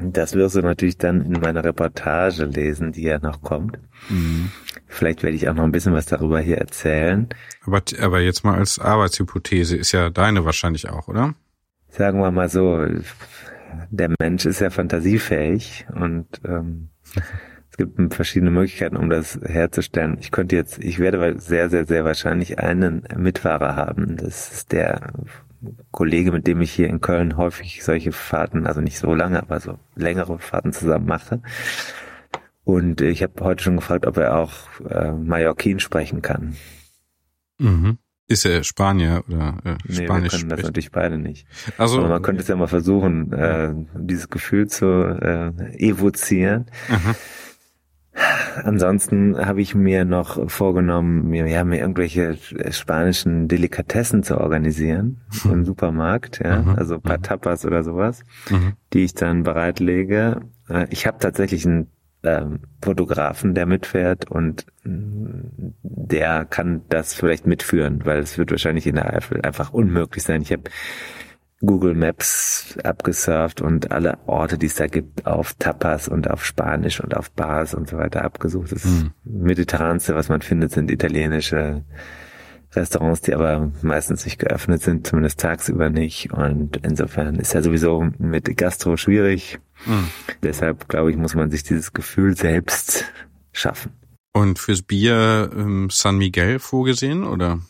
Das 0.00 0.34
wirst 0.34 0.54
du 0.54 0.60
natürlich 0.60 0.98
dann 0.98 1.22
in 1.22 1.32
meiner 1.32 1.64
Reportage 1.64 2.44
lesen, 2.44 2.92
die 2.92 3.02
ja 3.02 3.18
noch 3.18 3.42
kommt. 3.42 3.78
Mhm. 4.08 4.50
Vielleicht 4.86 5.22
werde 5.22 5.36
ich 5.36 5.48
auch 5.48 5.54
noch 5.54 5.64
ein 5.64 5.72
bisschen 5.72 5.92
was 5.92 6.06
darüber 6.06 6.40
hier 6.40 6.58
erzählen. 6.58 7.28
Aber, 7.64 7.82
aber 8.00 8.20
jetzt 8.20 8.44
mal 8.44 8.56
als 8.56 8.78
Arbeitshypothese 8.78 9.76
ist 9.76 9.92
ja 9.92 10.10
deine 10.10 10.44
wahrscheinlich 10.44 10.88
auch, 10.88 11.08
oder? 11.08 11.34
Sagen 11.88 12.20
wir 12.20 12.30
mal 12.30 12.48
so, 12.48 12.86
der 13.90 14.14
Mensch 14.20 14.46
ist 14.46 14.60
ja 14.60 14.70
fantasiefähig 14.70 15.86
und 15.94 16.26
ähm, 16.44 16.90
es 17.70 17.76
gibt 17.76 18.14
verschiedene 18.14 18.50
Möglichkeiten, 18.50 18.96
um 18.96 19.10
das 19.10 19.38
herzustellen. 19.44 20.16
Ich 20.20 20.30
könnte 20.30 20.56
jetzt, 20.56 20.78
ich 20.78 20.98
werde 20.98 21.38
sehr, 21.40 21.70
sehr, 21.70 21.86
sehr 21.86 22.04
wahrscheinlich 22.04 22.58
einen 22.58 23.04
Mitfahrer 23.16 23.76
haben. 23.76 24.16
Das 24.16 24.52
ist 24.52 24.72
der 24.72 25.12
Kollege, 25.90 26.32
mit 26.32 26.46
dem 26.46 26.60
ich 26.60 26.72
hier 26.72 26.88
in 26.88 27.00
Köln 27.00 27.36
häufig 27.36 27.84
solche 27.84 28.12
Fahrten, 28.12 28.66
also 28.66 28.80
nicht 28.80 28.98
so 28.98 29.14
lange, 29.14 29.42
aber 29.42 29.60
so 29.60 29.78
längere 29.94 30.38
Fahrten 30.38 30.72
zusammen 30.72 31.06
mache. 31.06 31.42
Und 32.64 33.00
ich 33.00 33.22
habe 33.22 33.32
heute 33.40 33.64
schon 33.64 33.76
gefragt, 33.76 34.06
ob 34.06 34.18
er 34.18 34.36
auch 34.36 34.52
äh, 34.88 35.12
Mallorquin 35.12 35.80
sprechen 35.80 36.22
kann. 36.22 36.56
Mhm. 37.58 37.98
Ist 38.30 38.44
er 38.44 38.62
Spanier 38.62 39.24
oder 39.26 39.56
äh, 39.64 39.76
nee, 39.86 40.04
Spanisch? 40.04 40.32
Wir 40.34 40.38
können 40.40 40.50
das 40.50 40.62
natürlich 40.62 40.92
beide 40.92 41.16
nicht. 41.16 41.46
Also 41.78 42.00
Aber 42.00 42.08
man 42.08 42.22
könnte 42.22 42.42
es 42.42 42.48
ja 42.48 42.56
mal 42.56 42.66
versuchen, 42.66 43.32
äh, 43.32 43.72
dieses 43.94 44.28
Gefühl 44.28 44.68
zu 44.68 44.84
äh, 44.84 45.50
evozieren. 45.78 46.66
Aha. 46.90 47.14
Ansonsten 48.64 49.36
habe 49.38 49.60
ich 49.60 49.74
mir 49.74 50.04
noch 50.04 50.50
vorgenommen, 50.50 51.28
mir, 51.28 51.46
ja, 51.46 51.64
mir 51.64 51.78
irgendwelche 51.78 52.36
spanischen 52.70 53.48
Delikatessen 53.48 54.22
zu 54.22 54.38
organisieren 54.38 55.20
mhm. 55.44 55.52
im 55.52 55.64
Supermarkt, 55.64 56.40
ja, 56.42 56.62
mhm. 56.62 56.74
also 56.76 56.96
ein 56.96 57.02
paar 57.02 57.18
mhm. 57.18 57.22
Tapas 57.22 57.64
oder 57.64 57.82
sowas, 57.82 58.24
mhm. 58.50 58.74
die 58.92 59.04
ich 59.04 59.14
dann 59.14 59.42
bereitlege. 59.42 60.42
Äh, 60.68 60.86
ich 60.90 61.06
habe 61.06 61.18
tatsächlich 61.18 61.66
einen 61.66 61.88
ähm, 62.24 62.60
Fotografen, 62.82 63.54
der 63.54 63.66
mitfährt 63.66 64.30
und 64.30 64.66
der 64.84 66.44
kann 66.44 66.82
das 66.88 67.14
vielleicht 67.14 67.46
mitführen, 67.46 68.04
weil 68.04 68.18
es 68.18 68.38
wird 68.38 68.50
wahrscheinlich 68.50 68.86
in 68.86 68.96
der 68.96 69.12
Eifel 69.12 69.40
einfach 69.42 69.72
unmöglich 69.72 70.24
sein. 70.24 70.42
Ich 70.42 70.52
habe 70.52 70.64
Google 71.60 71.94
Maps 71.94 72.76
abgesurft 72.84 73.60
und 73.60 73.90
alle 73.90 74.18
Orte, 74.26 74.58
die 74.58 74.66
es 74.66 74.76
da 74.76 74.86
gibt, 74.86 75.26
auf 75.26 75.54
Tapas 75.58 76.06
und 76.06 76.30
auf 76.30 76.44
Spanisch 76.44 77.00
und 77.00 77.16
auf 77.16 77.30
Bars 77.32 77.74
und 77.74 77.88
so 77.88 77.96
weiter 77.96 78.24
abgesucht. 78.24 78.72
Das 78.72 78.84
mhm. 78.84 79.10
Mediterranste, 79.24 80.14
was 80.14 80.28
man 80.28 80.40
findet, 80.40 80.70
sind 80.70 80.90
italienische 80.90 81.84
Restaurants, 82.74 83.22
die 83.22 83.34
aber 83.34 83.72
meistens 83.82 84.24
nicht 84.24 84.38
geöffnet 84.38 84.82
sind, 84.82 85.06
zumindest 85.06 85.40
tagsüber 85.40 85.90
nicht. 85.90 86.32
Und 86.32 86.76
insofern 86.84 87.36
ist 87.36 87.54
ja 87.54 87.62
sowieso 87.62 88.08
mit 88.18 88.56
Gastro 88.56 88.96
schwierig. 88.96 89.58
Mhm. 89.86 90.08
Deshalb, 90.42 90.88
glaube 90.88 91.10
ich, 91.10 91.16
muss 91.16 91.34
man 91.34 91.50
sich 91.50 91.64
dieses 91.64 91.92
Gefühl 91.92 92.36
selbst 92.36 93.04
schaffen. 93.52 93.92
Und 94.32 94.58
fürs 94.58 94.82
Bier 94.82 95.50
ähm, 95.56 95.88
San 95.90 96.18
Miguel 96.18 96.60
vorgesehen, 96.60 97.24
oder? 97.24 97.60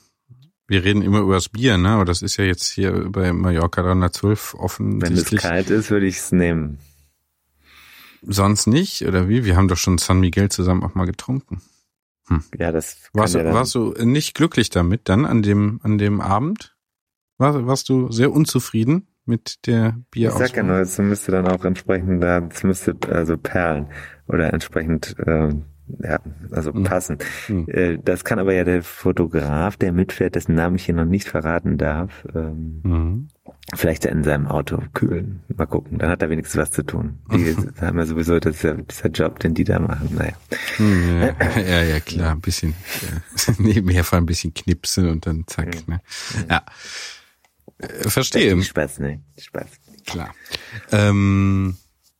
Wir 0.68 0.84
reden 0.84 1.00
immer 1.00 1.20
über 1.20 1.34
das 1.34 1.48
Bier, 1.48 1.78
ne? 1.78 1.88
Aber 1.88 2.04
das 2.04 2.20
ist 2.20 2.36
ja 2.36 2.44
jetzt 2.44 2.68
hier 2.68 3.08
bei 3.10 3.32
Mallorca 3.32 3.82
312 3.82 4.54
offen. 4.54 5.00
Wenn 5.00 5.14
es 5.14 5.30
kalt 5.30 5.70
ist, 5.70 5.90
würde 5.90 6.06
ich 6.06 6.18
es 6.18 6.30
nehmen. 6.30 6.78
Sonst 8.20 8.66
nicht, 8.66 9.02
oder 9.06 9.28
wie? 9.28 9.46
Wir 9.46 9.56
haben 9.56 9.68
doch 9.68 9.78
schon 9.78 9.96
San 9.96 10.20
Miguel 10.20 10.50
zusammen 10.50 10.82
auch 10.82 10.94
mal 10.94 11.06
getrunken. 11.06 11.62
Hm. 12.26 12.44
Ja, 12.58 12.70
das 12.70 13.08
warst, 13.14 13.34
ja 13.34 13.52
warst 13.54 13.74
du 13.74 13.94
nicht 14.04 14.34
glücklich 14.34 14.68
damit 14.68 15.08
dann 15.08 15.24
an 15.24 15.42
dem 15.42 15.80
an 15.82 15.96
dem 15.96 16.20
Abend? 16.20 16.76
War, 17.38 17.66
warst 17.66 17.88
du 17.88 18.12
sehr 18.12 18.30
unzufrieden 18.30 19.06
mit 19.24 19.66
der 19.66 19.96
Bierauswahl? 20.10 20.42
Ich 20.42 20.48
sag 20.50 20.56
ja 20.58 20.62
nur, 20.64 20.76
es 20.78 20.98
müsste 20.98 21.32
dann 21.32 21.48
auch 21.48 21.64
entsprechend 21.64 22.22
es 22.22 22.62
müsste 22.62 22.94
also 23.10 23.38
perlen 23.38 23.88
oder 24.26 24.52
entsprechend 24.52 25.16
äh, 25.20 25.54
ja, 26.02 26.20
also 26.50 26.72
mhm. 26.72 26.84
passen. 26.84 27.18
Mhm. 27.48 28.00
Das 28.04 28.24
kann 28.24 28.38
aber 28.38 28.54
ja 28.54 28.64
der 28.64 28.82
Fotograf, 28.82 29.76
der 29.76 29.92
mitfährt, 29.92 30.34
dessen 30.34 30.54
Namen 30.54 30.76
ich 30.76 30.86
hier 30.86 30.94
noch 30.94 31.04
nicht 31.04 31.28
verraten 31.28 31.78
darf, 31.78 32.26
ähm, 32.34 32.80
mhm. 32.82 33.28
vielleicht 33.74 34.04
in 34.04 34.24
seinem 34.24 34.46
Auto 34.46 34.82
kühlen. 34.94 35.40
Mal 35.56 35.66
gucken, 35.66 35.98
dann 35.98 36.10
hat 36.10 36.22
er 36.22 36.30
wenigstens 36.30 36.60
was 36.60 36.70
zu 36.70 36.82
tun. 36.82 37.18
Die 37.32 37.56
haben 37.80 37.98
ja 37.98 38.06
sowieso, 38.06 38.38
das 38.38 38.56
ist 38.56 38.62
ja 38.62 38.74
dieser 38.74 39.08
Job, 39.08 39.38
den 39.40 39.54
die 39.54 39.64
da 39.64 39.78
machen. 39.78 40.10
Naja. 40.14 40.34
Mhm, 40.78 41.22
ja, 41.22 41.60
ja, 41.60 41.82
ja, 41.82 42.00
klar, 42.00 42.32
ein 42.32 42.40
bisschen 42.40 42.74
ja, 43.02 43.54
nebenher 43.58 44.04
fahren, 44.04 44.24
ein 44.24 44.26
bisschen 44.26 44.54
knipsen 44.54 45.08
und 45.08 45.26
dann 45.26 45.44
zack. 45.46 45.88
Ne? 45.88 46.00
Ja. 46.48 46.62
Äh, 47.78 48.08
verstehe. 48.08 48.60
Spaß, 48.62 49.00
ne? 49.00 49.22
Spaß. 49.38 49.68
Klar. 50.06 50.34
Ähm, 50.92 51.76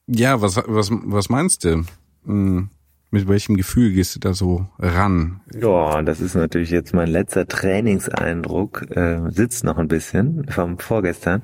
ja, 0.07 0.41
was, 0.41 0.57
was, 0.57 0.91
was 0.91 1.29
meinst 1.29 1.65
du? 1.65 1.85
Hm 2.25 2.71
mit 3.11 3.27
welchem 3.29 3.57
Gefühl 3.57 3.93
gehst 3.93 4.15
du 4.15 4.21
da 4.21 4.35
so 4.35 4.69
ran? 4.79 5.41
Ja, 5.55 6.03
das 6.03 6.21
ist 6.21 6.35
natürlich 6.35 6.71
jetzt 6.71 6.95
mein 6.95 7.09
letzter 7.09 7.47
Trainingseindruck. 7.47 8.91
Äh, 8.91 9.31
sitzt 9.31 9.65
noch 9.65 9.79
ein 9.79 9.89
bisschen 9.89 10.47
vom 10.49 10.79
vorgestern 10.79 11.43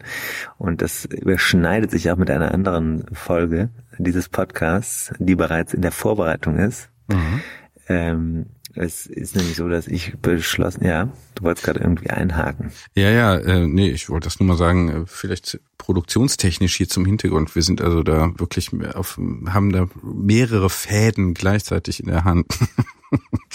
und 0.58 0.82
das 0.82 1.06
überschneidet 1.06 1.90
sich 1.90 2.10
auch 2.10 2.16
mit 2.16 2.30
einer 2.30 2.52
anderen 2.52 3.06
Folge 3.12 3.70
dieses 3.98 4.28
Podcasts, 4.28 5.12
die 5.18 5.36
bereits 5.36 5.72
in 5.72 5.82
der 5.82 5.92
Vorbereitung 5.92 6.58
ist. 6.58 6.90
Mhm. 7.08 7.40
Ähm, 7.88 8.46
es 8.76 9.06
ist 9.06 9.36
nämlich 9.36 9.56
so, 9.56 9.68
dass 9.68 9.86
ich 9.86 10.14
beschlossen, 10.20 10.84
ja, 10.84 11.12
du 11.34 11.44
wolltest 11.44 11.64
gerade 11.64 11.80
irgendwie 11.80 12.10
einhaken. 12.10 12.72
Ja, 12.94 13.10
ja, 13.10 13.36
äh, 13.36 13.66
nee, 13.66 13.90
ich 13.90 14.08
wollte 14.10 14.26
das 14.26 14.40
nur 14.40 14.48
mal 14.48 14.56
sagen, 14.56 14.88
äh, 14.88 15.06
vielleicht 15.06 15.60
produktionstechnisch 15.78 16.76
hier 16.76 16.88
zum 16.88 17.04
Hintergrund. 17.04 17.54
Wir 17.54 17.62
sind 17.62 17.82
also 17.82 18.02
da 18.02 18.32
wirklich 18.38 18.70
auf, 18.94 19.18
haben 19.46 19.72
da 19.72 19.88
mehrere 20.02 20.70
Fäden 20.70 21.34
gleichzeitig 21.34 22.00
in 22.00 22.06
der 22.06 22.24
Hand. 22.24 22.46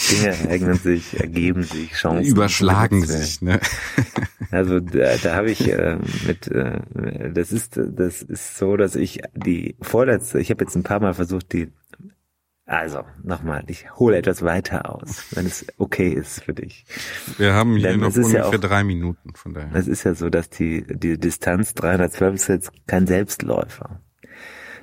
Dinge 0.09 0.49
eignen 0.49 0.77
sich, 0.77 1.19
ergeben 1.19 1.63
sich, 1.63 1.91
Chancen. 1.91 2.25
Überschlagen 2.25 3.05
sich, 3.05 3.41
ne? 3.41 3.59
Also 4.51 4.79
da, 4.79 5.15
da 5.21 5.35
habe 5.35 5.51
ich 5.51 5.71
äh, 5.71 5.99
mit, 6.25 6.47
äh, 6.47 6.79
das 7.31 7.51
ist, 7.51 7.77
das 7.77 8.23
ist 8.23 8.57
so, 8.57 8.77
dass 8.77 8.95
ich 8.95 9.21
die 9.35 9.75
vorletzte, 9.79 10.39
ich 10.39 10.49
habe 10.49 10.63
jetzt 10.63 10.75
ein 10.75 10.81
paar 10.81 10.99
Mal 10.99 11.13
versucht, 11.13 11.53
die 11.53 11.67
also, 12.69 13.03
nochmal, 13.23 13.63
ich 13.65 13.89
hole 13.95 14.15
etwas 14.15 14.43
weiter 14.43 14.93
aus, 14.93 15.25
wenn 15.31 15.47
es 15.47 15.65
okay 15.79 16.09
ist 16.09 16.43
für 16.43 16.53
dich. 16.53 16.85
Wir 17.39 17.55
haben 17.55 17.75
hier 17.75 17.89
Denn 17.89 18.01
noch 18.01 18.15
ungefähr 18.15 18.41
ja 18.41 18.45
auch, 18.45 18.51
drei 18.51 18.83
Minuten 18.83 19.33
von 19.33 19.55
daher. 19.55 19.73
Es 19.73 19.88
ist 19.88 20.03
ja 20.03 20.13
so, 20.13 20.29
dass 20.29 20.51
die, 20.51 20.85
die 20.88 21.17
Distanz 21.17 21.73
312 21.73 22.35
ist 22.35 22.47
jetzt 22.47 22.71
kein 22.85 23.07
Selbstläufer. 23.07 24.01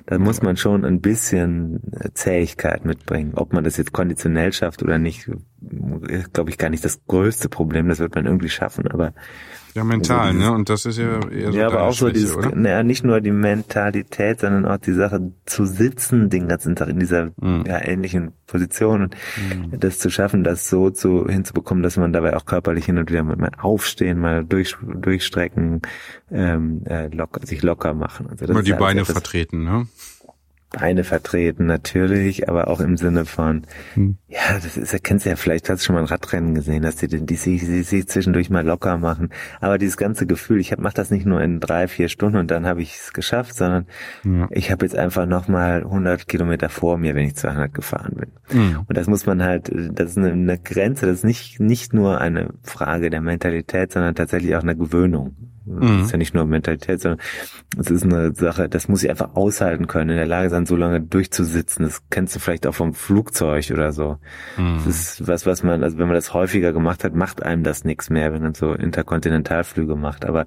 Da 0.05 0.19
muss 0.19 0.41
man 0.41 0.57
schon 0.57 0.83
ein 0.83 0.99
bisschen 0.99 1.79
Zähigkeit 2.13 2.83
mitbringen. 2.83 3.35
Ob 3.35 3.53
man 3.53 3.63
das 3.63 3.77
jetzt 3.77 3.93
konditionell 3.93 4.51
schafft 4.51 4.83
oder 4.83 4.97
nicht, 4.97 5.29
ist, 6.09 6.33
glaube 6.33 6.49
ich, 6.49 6.57
gar 6.57 6.69
nicht 6.69 6.83
das 6.83 7.05
größte 7.07 7.47
Problem. 7.47 7.87
Das 7.87 7.99
wird 7.99 8.15
man 8.15 8.25
irgendwie 8.25 8.49
schaffen, 8.49 8.89
aber 8.89 9.13
ja, 9.73 9.83
mental, 9.83 10.27
also 10.27 10.39
ne? 10.39 10.51
Und 10.51 10.69
das 10.69 10.85
ist 10.85 10.97
ja 10.97 11.19
eher 11.29 11.51
so 11.51 11.57
Ja, 11.57 11.67
aber 11.67 11.83
auch 11.83 11.93
Schwäche, 11.93 12.19
so 12.19 12.39
dieses, 12.41 12.55
naja, 12.55 12.83
nicht 12.83 13.03
nur 13.03 13.21
die 13.21 13.31
Mentalität, 13.31 14.39
sondern 14.39 14.65
auch 14.65 14.77
die 14.77 14.93
Sache 14.93 15.31
zu 15.45 15.65
sitzen 15.65 16.29
den 16.29 16.47
ganzen 16.47 16.75
Tag 16.75 16.89
in 16.89 16.99
dieser 16.99 17.31
mhm. 17.37 17.63
ja, 17.65 17.83
ähnlichen 17.83 18.31
Position 18.47 19.03
und 19.03 19.15
mhm. 19.37 19.79
das 19.79 19.99
zu 19.99 20.09
schaffen, 20.09 20.43
das 20.43 20.69
so 20.69 20.89
zu 20.89 21.27
hinzubekommen, 21.27 21.83
dass 21.83 21.97
man 21.97 22.13
dabei 22.13 22.35
auch 22.35 22.45
körperlich 22.45 22.85
hin 22.85 22.97
und 22.97 23.09
wieder 23.09 23.23
mal 23.23 23.51
aufstehen, 23.57 24.19
mal 24.19 24.45
durch, 24.45 24.75
durchstrecken, 24.81 25.81
ähm, 26.31 26.83
äh, 26.85 27.07
locker, 27.07 27.45
sich 27.45 27.61
locker 27.61 27.93
machen. 27.93 28.27
Also 28.29 28.53
mal 28.53 28.63
die 28.63 28.73
Beine 28.73 29.05
vertreten, 29.05 29.63
ne? 29.63 29.87
Beine 30.69 31.05
vertreten, 31.05 31.65
natürlich, 31.65 32.49
aber 32.49 32.67
auch 32.67 32.81
im 32.81 32.97
Sinne 32.97 33.25
von, 33.25 33.61
hm. 33.93 34.17
ja, 34.27 34.39
das 34.61 34.75
ist, 34.75 34.91
erkennst 34.91 35.25
du 35.25 35.29
ja 35.29 35.37
vielleicht, 35.37 35.69
hast 35.69 35.81
du 35.81 35.85
schon 35.85 35.95
mal 35.95 36.01
ein 36.01 36.07
Radrennen 36.07 36.55
gesehen, 36.55 36.81
dass 36.83 36.97
die, 36.97 37.07
die, 37.07 37.25
die, 37.25 37.35
die 37.35 37.83
sich 37.83 38.07
zwischendurch 38.07 38.49
mal 38.49 38.65
locker 38.65 38.97
machen. 38.97 39.29
Aber 39.61 39.77
dieses 39.77 39.95
ganze 39.95 40.25
Gefühl, 40.25 40.59
ich 40.59 40.77
mach 40.77 40.91
das 40.91 41.09
nicht 41.09 41.25
nur 41.25 41.41
in 41.41 41.61
drei, 41.61 41.87
vier 41.87 42.09
Stunden 42.09 42.37
und 42.37 42.51
dann 42.51 42.65
habe 42.65 42.81
ich 42.81 42.95
es 42.95 43.13
geschafft, 43.13 43.55
sondern 43.55 43.85
ja. 44.25 44.47
ich 44.51 44.69
habe 44.69 44.85
jetzt 44.85 44.95
einfach 44.95 45.25
nochmal 45.25 45.83
100 45.83 46.27
Kilometer 46.27 46.67
vor 46.67 46.97
mir, 46.97 47.15
wenn 47.15 47.27
ich 47.27 47.35
200 47.35 47.73
gefahren 47.73 48.15
bin. 48.15 48.31
Mhm. 48.51 48.79
Und 48.87 48.97
das 48.97 49.07
muss 49.07 49.25
man 49.25 49.41
halt, 49.43 49.71
das 49.73 50.11
ist 50.11 50.17
eine, 50.17 50.31
eine 50.31 50.59
Grenze, 50.59 51.05
das 51.05 51.19
ist 51.19 51.25
nicht, 51.25 51.61
nicht 51.61 51.93
nur 51.93 52.19
eine 52.19 52.49
Frage 52.63 53.09
der 53.09 53.21
Mentalität, 53.21 53.93
sondern 53.93 54.15
tatsächlich 54.15 54.53
auch 54.55 54.63
eine 54.63 54.75
Gewöhnung. 54.75 55.35
Das 55.67 55.89
mhm. 55.89 56.01
ist 56.01 56.11
ja 56.11 56.17
nicht 56.17 56.33
nur 56.33 56.45
Mentalität, 56.45 57.01
sondern 57.01 57.19
es 57.77 57.91
ist 57.91 58.03
eine 58.03 58.33
Sache, 58.33 58.69
das 58.69 58.87
muss 58.87 59.03
ich 59.03 59.09
einfach 59.09 59.35
aushalten 59.35 59.87
können, 59.87 60.11
in 60.11 60.15
der 60.15 60.25
Lage 60.25 60.49
sein, 60.49 60.56
so 60.65 60.75
lange 60.75 61.01
durchzusitzen. 61.01 61.85
Das 61.85 62.01
kennst 62.09 62.35
du 62.35 62.39
vielleicht 62.39 62.67
auch 62.67 62.75
vom 62.75 62.93
Flugzeug 62.93 63.69
oder 63.71 63.91
so. 63.91 64.17
Mhm. 64.57 64.81
Das 64.85 64.87
ist 64.87 65.27
was, 65.27 65.45
was 65.45 65.63
man, 65.63 65.83
also 65.83 65.97
wenn 65.97 66.07
man 66.07 66.15
das 66.15 66.33
häufiger 66.33 66.73
gemacht 66.73 67.03
hat, 67.03 67.13
macht 67.13 67.43
einem 67.43 67.63
das 67.63 67.83
nichts 67.83 68.09
mehr, 68.09 68.33
wenn 68.33 68.41
man 68.41 68.53
so 68.53 68.73
Interkontinentalflüge 68.73 69.95
macht. 69.95 70.25
Aber 70.25 70.45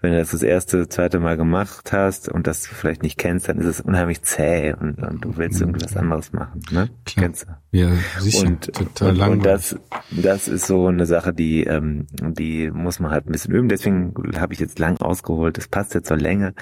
wenn 0.00 0.12
du 0.12 0.18
das 0.18 0.30
das 0.30 0.42
erste, 0.42 0.88
zweite 0.88 1.20
Mal 1.20 1.36
gemacht 1.36 1.92
hast 1.92 2.28
und 2.28 2.46
das 2.46 2.66
vielleicht 2.66 3.02
nicht 3.02 3.18
kennst, 3.18 3.48
dann 3.48 3.58
ist 3.58 3.66
es 3.66 3.80
unheimlich 3.80 4.22
zäh 4.22 4.72
und, 4.72 5.02
und 5.02 5.24
du 5.24 5.36
willst 5.36 5.60
mhm. 5.60 5.68
irgendwas 5.68 5.96
anderes 5.96 6.32
machen. 6.32 6.62
Ne? 6.70 6.88
Klar. 7.04 7.24
Kennst 7.26 7.46
du? 7.46 7.78
Ja, 7.78 7.90
sicher. 8.18 8.46
Und, 8.46 8.72
Total 8.74 9.10
und, 9.10 9.20
und 9.20 9.46
das, 9.46 9.76
das 10.10 10.48
ist 10.48 10.66
so 10.66 10.86
eine 10.86 11.06
Sache, 11.06 11.32
die, 11.32 11.64
ähm, 11.64 12.06
die 12.10 12.70
muss 12.70 12.98
man 12.98 13.10
halt 13.10 13.26
ein 13.26 13.32
bisschen 13.32 13.54
üben. 13.54 13.68
Deswegen 13.68 14.12
habe 14.36 14.52
ich 14.52 14.58
jetzt 14.58 14.78
lang 14.78 15.00
ausgeholt, 15.00 15.56
das 15.56 15.68
passt 15.68 15.94
jetzt 15.94 16.08
zur 16.08 16.16
Länge, 16.16 16.54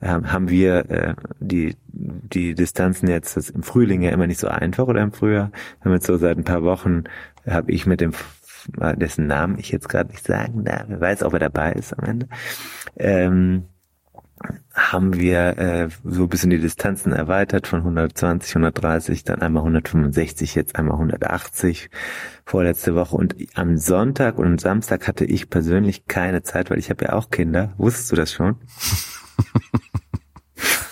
haben 0.00 0.48
wir 0.48 0.90
äh, 0.90 1.14
die, 1.40 1.76
die 1.88 2.54
Distanzen 2.54 3.08
jetzt 3.08 3.36
das 3.36 3.50
im 3.50 3.62
Frühling 3.62 4.02
ja 4.02 4.10
immer 4.10 4.26
nicht 4.26 4.40
so 4.40 4.48
einfach 4.48 4.86
oder 4.86 5.02
im 5.02 5.12
Frühjahr. 5.12 5.50
Haben 5.80 5.92
jetzt 5.92 6.06
so 6.06 6.16
seit 6.16 6.38
ein 6.38 6.44
paar 6.44 6.62
Wochen, 6.62 7.04
habe 7.46 7.72
ich 7.72 7.86
mit 7.86 8.00
dem 8.00 8.12
dessen 8.96 9.26
Namen 9.26 9.58
ich 9.58 9.70
jetzt 9.70 9.88
gerade 9.88 10.10
nicht 10.10 10.24
sagen 10.24 10.64
darf, 10.64 10.84
wer 10.88 11.00
weiß, 11.00 11.22
ob 11.22 11.32
er 11.32 11.38
dabei 11.38 11.72
ist 11.72 11.98
am 11.98 12.04
Ende, 12.04 12.28
ähm, 12.96 13.64
haben 14.72 15.14
wir 15.14 15.58
äh, 15.58 15.88
so 16.04 16.22
ein 16.22 16.28
bisschen 16.28 16.50
die 16.50 16.60
Distanzen 16.60 17.12
erweitert 17.12 17.66
von 17.66 17.80
120, 17.80 18.54
130, 18.54 19.24
dann 19.24 19.42
einmal 19.42 19.62
165, 19.62 20.54
jetzt 20.54 20.76
einmal 20.76 20.94
180 20.94 21.90
vorletzte 22.44 22.94
Woche. 22.94 23.16
Und 23.16 23.34
am 23.54 23.76
Sonntag 23.76 24.38
und 24.38 24.46
am 24.46 24.58
Samstag 24.58 25.08
hatte 25.08 25.24
ich 25.24 25.50
persönlich 25.50 26.06
keine 26.06 26.42
Zeit, 26.42 26.70
weil 26.70 26.78
ich 26.78 26.90
habe 26.90 27.06
ja 27.06 27.12
auch 27.14 27.30
Kinder. 27.30 27.72
Wusstest 27.78 28.12
du 28.12 28.16
das 28.16 28.32
schon? 28.32 28.56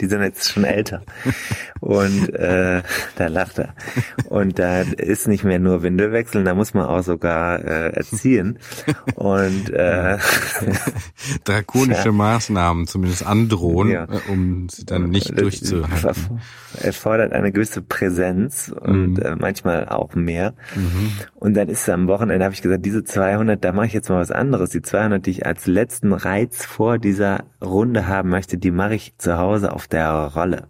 die 0.00 0.06
sind 0.06 0.22
jetzt 0.22 0.50
schon 0.50 0.64
älter. 0.64 1.02
Und 1.80 2.34
äh, 2.34 2.82
da 3.16 3.26
lacht 3.26 3.58
er. 3.58 3.74
Und 4.28 4.58
da 4.58 4.82
ist 4.82 5.28
nicht 5.28 5.44
mehr 5.44 5.58
nur 5.58 5.82
Windel 5.82 6.12
wechseln, 6.12 6.44
da 6.44 6.54
muss 6.54 6.74
man 6.74 6.86
auch 6.86 7.02
sogar 7.02 7.64
äh, 7.64 7.90
erziehen. 7.90 8.58
Und 9.14 9.70
äh, 9.70 10.18
drakonische 11.44 12.04
ja. 12.06 12.12
Maßnahmen 12.12 12.86
zumindest 12.86 13.26
androhen, 13.26 13.90
ja. 13.90 14.04
Äh, 14.04 14.30
um 14.30 14.68
sie 14.68 14.86
dann 14.86 15.10
nicht 15.10 15.30
das 15.30 15.36
durchzuhalten. 15.36 16.40
Erfordert 16.80 17.32
eine 17.32 17.50
gewisse 17.50 17.82
Präsenz 17.82 18.72
und 18.80 19.14
mhm. 19.14 19.22
äh, 19.22 19.36
manchmal 19.36 19.88
auch 19.88 20.14
mehr. 20.14 20.54
Mhm. 20.74 21.12
Und 21.34 21.54
dann 21.54 21.68
ist 21.68 21.82
es 21.82 21.88
am 21.88 22.06
Wochenende, 22.08 22.44
habe 22.44 22.54
ich 22.54 22.62
gesagt, 22.62 22.84
diese 22.84 23.04
200, 23.04 23.62
da 23.64 23.72
mache 23.72 23.86
ich 23.86 23.92
jetzt 23.92 24.08
mal 24.08 24.20
was 24.20 24.30
anderes. 24.30 24.70
Die 24.70 24.82
200, 24.82 25.24
die 25.24 25.30
ich 25.30 25.46
als 25.46 25.66
letzten 25.66 26.12
Reiz 26.12 26.64
vor 26.64 26.98
dieser 26.98 27.44
Runde 27.62 28.06
haben 28.06 28.28
möchte, 28.28 28.58
die 28.58 28.70
mache 28.70 28.94
ich 28.94 29.14
zu 29.18 29.38
Hause 29.38 29.72
auf 29.72 29.87
der 29.90 30.32
Rolle. 30.34 30.68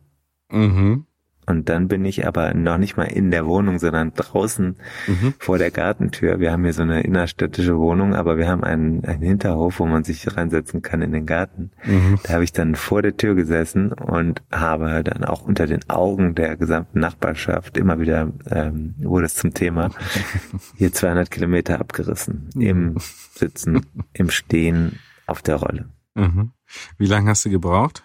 Mhm. 0.51 1.07
Und 1.49 1.71
dann 1.71 1.89
bin 1.89 2.05
ich 2.05 2.27
aber 2.27 2.53
noch 2.53 2.77
nicht 2.77 2.99
mal 2.99 3.05
in 3.05 3.31
der 3.31 3.47
Wohnung, 3.47 3.79
sondern 3.79 4.13
draußen 4.13 4.77
mhm. 5.07 5.35
vor 5.39 5.57
der 5.57 5.71
Gartentür. 5.71 6.41
Wir 6.41 6.53
haben 6.53 6.63
hier 6.63 6.75
so 6.75 6.83
eine 6.83 7.01
innerstädtische 7.01 7.79
Wohnung, 7.79 8.15
aber 8.15 8.37
wir 8.37 8.49
haben 8.49 8.63
einen, 8.63 9.03
einen 9.07 9.23
Hinterhof, 9.23 9.81
wo 9.81 9.87
man 9.87 10.05
sich 10.05 10.37
reinsetzen 10.37 10.83
kann 10.83 11.01
in 11.01 11.13
den 11.13 11.25
Garten. 11.25 11.71
Mhm. 11.85 12.19
Da 12.23 12.35
habe 12.35 12.45
ich 12.45 12.53
dann 12.53 12.75
vor 12.75 13.01
der 13.01 13.17
Tür 13.17 13.35
gesessen 13.35 13.93
und 13.95 14.43
habe 14.53 15.03
dann 15.03 15.25
auch 15.25 15.41
unter 15.41 15.67
den 15.67 15.89
Augen 15.89 16.35
der 16.35 16.59
gesamten 16.59 17.01
Nachbarschaft 17.01 17.79
immer 17.79 17.99
wieder 17.99 18.31
ähm, 18.51 18.95
wurde 18.99 19.25
es 19.25 19.35
zum 19.35 19.55
Thema 19.55 19.89
hier 20.77 20.93
200 20.93 21.31
Kilometer 21.31 21.81
abgerissen 21.81 22.51
mhm. 22.55 22.61
im 22.61 22.95
Sitzen, 22.99 23.87
im 24.13 24.29
Stehen 24.29 24.99
auf 25.27 25.41
der 25.41 25.57
Rolle. 25.57 25.89
Mhm. 26.15 26.51
Wie 26.99 27.07
lange 27.07 27.31
hast 27.31 27.47
du 27.47 27.51
gebraucht? 27.51 28.05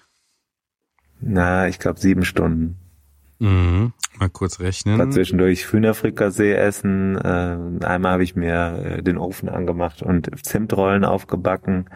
Na, 1.25 1.67
ich 1.67 1.79
glaube 1.79 1.99
sieben 1.99 2.25
Stunden. 2.25 2.77
Mhm. 3.39 3.93
Mal 4.19 4.29
kurz 4.29 4.59
rechnen. 4.59 4.99
War 4.99 5.09
zwischendurch 5.09 5.71
Hühnerfrikassee 5.71 6.53
essen. 6.53 7.17
Äh, 7.17 7.85
einmal 7.85 8.13
habe 8.13 8.23
ich 8.23 8.35
mir 8.35 8.97
äh, 8.99 9.03
den 9.03 9.17
Ofen 9.17 9.49
angemacht 9.49 10.01
und 10.01 10.29
Zimtrollen 10.45 11.03
aufgebacken. 11.03 11.89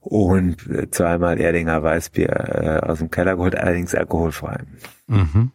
Und 0.00 0.68
äh, 0.68 0.90
zweimal 0.90 1.40
Erdinger 1.40 1.82
Weißbier 1.82 2.28
äh, 2.28 2.86
aus 2.86 2.98
dem 2.98 3.10
Keller 3.10 3.36
geholt, 3.36 3.56
allerdings 3.56 3.94
alkoholfrei. 3.94 4.64
Mhm. 5.06 5.52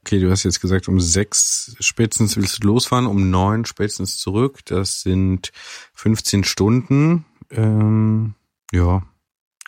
Okay, 0.00 0.20
du 0.20 0.30
hast 0.30 0.42
jetzt 0.44 0.60
gesagt, 0.60 0.88
um 0.88 1.00
sechs 1.00 1.76
spätestens 1.78 2.36
willst 2.36 2.62
du 2.62 2.66
losfahren, 2.66 3.06
um 3.06 3.30
neun 3.30 3.66
spätestens 3.66 4.16
zurück. 4.16 4.60
Das 4.64 5.02
sind 5.02 5.52
15 5.94 6.44
Stunden. 6.44 7.24
Ähm, 7.50 8.34
ja, 8.72 9.02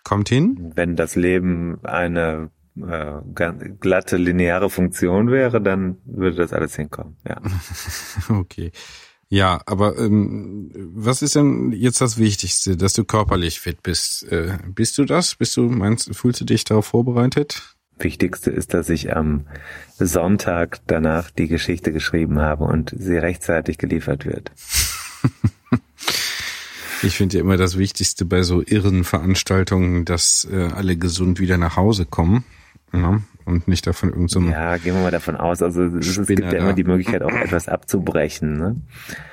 kommt 0.05 0.29
hin. 0.29 0.73
Wenn 0.75 0.97
das 0.97 1.17
Leben 1.17 1.79
eine 1.85 2.51
äh, 2.77 3.21
glatte 3.81 4.17
lineare 4.17 4.71
Funktion 4.71 5.31
wäre, 5.31 5.61
dann 5.61 5.99
würde 6.05 6.37
das 6.37 6.53
alles 6.53 6.77
hinkommen. 6.77 7.17
Ja. 7.29 7.41
okay. 8.29 8.73
Ja, 9.33 9.61
aber 9.67 9.97
ähm, 9.97 10.73
was 10.93 11.23
ist 11.23 11.37
denn 11.37 11.71
jetzt 11.71 12.01
das 12.01 12.19
Wichtigste, 12.19 12.77
dass 12.77 12.95
du 12.95 13.05
körperlich 13.05 13.61
fit 13.61 13.83
bist? 13.83 14.25
Äh, 14.25 14.59
bist 14.67 14.99
du 14.99 15.05
das? 15.05 15.37
Bist 15.37 15.57
du 15.57 15.63
meinst, 15.63 16.15
fühlst 16.17 16.41
du 16.41 16.45
dich 16.45 16.65
darauf 16.65 16.87
vorbereitet? 16.87 17.77
Wichtigste 17.97 18.51
ist, 18.51 18.75
dass 18.75 18.89
ich 18.89 19.15
am 19.15 19.47
Sonntag 19.99 20.81
danach 20.87 21.31
die 21.31 21.47
Geschichte 21.47 21.93
geschrieben 21.93 22.41
habe 22.41 22.65
und 22.65 22.93
sie 22.97 23.19
rechtzeitig 23.19 23.79
geliefert 23.79 24.27
wird. 24.27 24.51
ich 27.03 27.17
finde 27.17 27.37
ja 27.37 27.43
immer 27.43 27.57
das 27.57 27.79
Wichtigste 27.79 28.25
bei 28.25 28.43
so 28.43 28.63
irren 28.63 29.05
Veranstaltungen, 29.05 30.05
dass 30.05 30.47
äh, 30.51 30.69
alle 30.75 30.97
gesund 30.97 31.41
wieder 31.41 31.59
nach 31.59 31.77
Hause 31.77 32.07
kommen. 32.07 32.45
Ja, 32.93 33.21
und 33.45 33.69
nicht 33.69 33.87
davon 33.87 34.11
irgendeinem. 34.11 34.47
So 34.47 34.51
ja, 34.51 34.77
gehen 34.77 34.95
wir 34.95 35.03
mal 35.03 35.11
davon 35.11 35.37
aus. 35.37 35.63
Also 35.63 35.85
es, 35.85 36.17
es 36.17 36.27
gibt 36.27 36.41
ja 36.41 36.59
immer 36.59 36.73
die 36.73 36.85
Möglichkeit, 36.85 37.23
auch 37.23 37.33
etwas 37.33 37.69
abzubrechen. 37.69 38.57
Ne? 38.57 38.77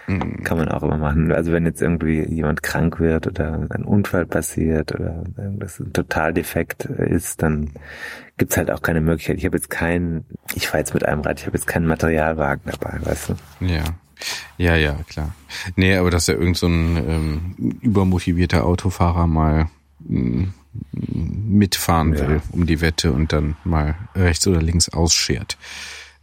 Mhm. 0.07 0.43
Kann 0.43 0.57
man 0.57 0.69
auch 0.69 0.83
immer 0.83 0.97
machen. 0.97 1.31
Also 1.31 1.51
wenn 1.51 1.65
jetzt 1.65 1.81
irgendwie 1.81 2.24
jemand 2.24 2.63
krank 2.63 3.00
wird 3.00 3.27
oder 3.27 3.67
ein 3.69 3.83
Unfall 3.83 4.25
passiert 4.25 4.93
oder 4.93 5.24
irgendwas 5.38 5.79
ein 5.79 5.93
Totaldefekt 5.93 6.86
ist, 6.86 7.41
dann 7.41 7.71
gibt's 8.38 8.57
halt 8.57 8.71
auch 8.71 8.81
keine 8.81 9.01
Möglichkeit. 9.01 9.38
Ich 9.38 9.45
habe 9.45 9.57
jetzt 9.57 9.69
keinen, 9.69 10.25
ich 10.53 10.67
fahre 10.67 10.79
jetzt 10.79 10.93
mit 10.93 11.05
einem 11.05 11.21
Rad, 11.21 11.39
ich 11.39 11.45
habe 11.45 11.57
jetzt 11.57 11.67
keinen 11.67 11.88
Materialwagen 11.88 12.71
dabei, 12.71 13.00
weißt 13.03 13.29
du? 13.29 13.65
Ja. 13.65 13.83
Ja, 14.57 14.75
ja, 14.75 14.97
klar. 15.07 15.36
Nee, 15.75 15.95
aber 15.95 16.12
dass 16.12 16.27
ja 16.27 16.33
irgend 16.33 16.57
so 16.57 16.67
ein 16.67 16.97
ähm, 16.97 17.75
übermotivierter 17.81 18.65
Autofahrer 18.65 19.27
mal 19.27 19.69
mh, 20.00 20.47
mitfahren 20.91 22.13
ja. 22.13 22.27
will 22.27 22.41
um 22.51 22.65
die 22.65 22.82
Wette 22.82 23.12
und 23.12 23.34
dann 23.34 23.56
mal 23.63 23.95
rechts 24.15 24.47
oder 24.47 24.62
links 24.62 24.89
ausschert. 24.89 25.58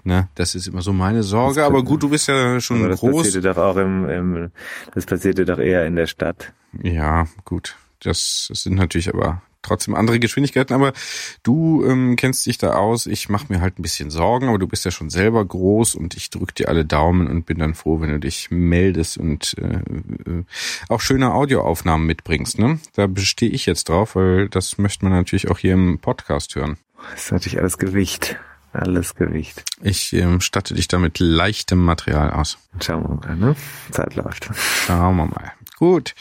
Ne, 0.06 0.28
das 0.34 0.54
ist 0.54 0.66
immer 0.66 0.82
so 0.82 0.92
meine 0.92 1.22
Sorge, 1.22 1.64
aber 1.64 1.82
gut, 1.82 2.02
du 2.02 2.10
bist 2.10 2.28
ja 2.28 2.60
schon 2.60 2.86
das 2.86 3.00
groß. 3.00 3.10
Das 3.10 3.22
passierte 3.24 3.48
doch 3.48 3.56
auch 3.56 3.76
im, 3.76 4.06
im, 4.08 4.50
das 4.94 5.06
passierte 5.06 5.46
doch 5.46 5.58
eher 5.58 5.86
in 5.86 5.96
der 5.96 6.06
Stadt. 6.06 6.52
Ja, 6.82 7.26
gut. 7.46 7.76
Das, 8.00 8.46
das 8.50 8.64
sind 8.64 8.74
natürlich 8.74 9.08
aber 9.08 9.40
trotzdem 9.64 9.94
andere 9.94 10.18
Geschwindigkeiten, 10.18 10.74
aber 10.74 10.92
du 11.42 11.84
ähm, 11.86 12.16
kennst 12.16 12.46
dich 12.46 12.58
da 12.58 12.74
aus. 12.74 13.06
Ich 13.06 13.28
mache 13.28 13.46
mir 13.48 13.60
halt 13.60 13.78
ein 13.78 13.82
bisschen 13.82 14.10
Sorgen, 14.10 14.48
aber 14.48 14.58
du 14.58 14.66
bist 14.66 14.84
ja 14.84 14.90
schon 14.90 15.10
selber 15.10 15.44
groß 15.44 15.94
und 15.94 16.14
ich 16.14 16.30
drück 16.30 16.54
dir 16.54 16.68
alle 16.68 16.84
Daumen 16.84 17.26
und 17.26 17.46
bin 17.46 17.58
dann 17.58 17.74
froh, 17.74 18.00
wenn 18.00 18.10
du 18.10 18.20
dich 18.20 18.50
meldest 18.50 19.18
und 19.18 19.56
äh, 19.58 19.76
äh, 20.30 20.44
auch 20.88 21.00
schöne 21.00 21.34
Audioaufnahmen 21.34 22.06
mitbringst. 22.06 22.58
Ne? 22.58 22.78
Da 22.94 23.06
bestehe 23.06 23.50
ich 23.50 23.66
jetzt 23.66 23.88
drauf, 23.88 24.16
weil 24.16 24.48
das 24.48 24.78
möchte 24.78 25.04
man 25.04 25.12
natürlich 25.14 25.50
auch 25.50 25.58
hier 25.58 25.74
im 25.74 25.98
Podcast 25.98 26.54
hören. 26.54 26.76
Das 27.12 27.24
ist 27.24 27.32
natürlich 27.32 27.58
alles 27.58 27.78
Gewicht. 27.78 28.36
Alles 28.72 29.14
Gewicht. 29.14 29.62
Ich 29.82 30.12
ähm, 30.14 30.40
statte 30.40 30.74
dich 30.74 30.88
da 30.88 30.98
mit 30.98 31.20
leichtem 31.20 31.78
Material 31.78 32.32
aus. 32.32 32.58
Schauen 32.82 33.04
wir 33.04 33.28
mal, 33.28 33.36
ne? 33.36 33.56
Zeit 33.92 34.16
läuft. 34.16 34.50
Schauen 34.86 35.16
wir 35.16 35.26
mal. 35.26 35.52
Gut. 35.76 36.14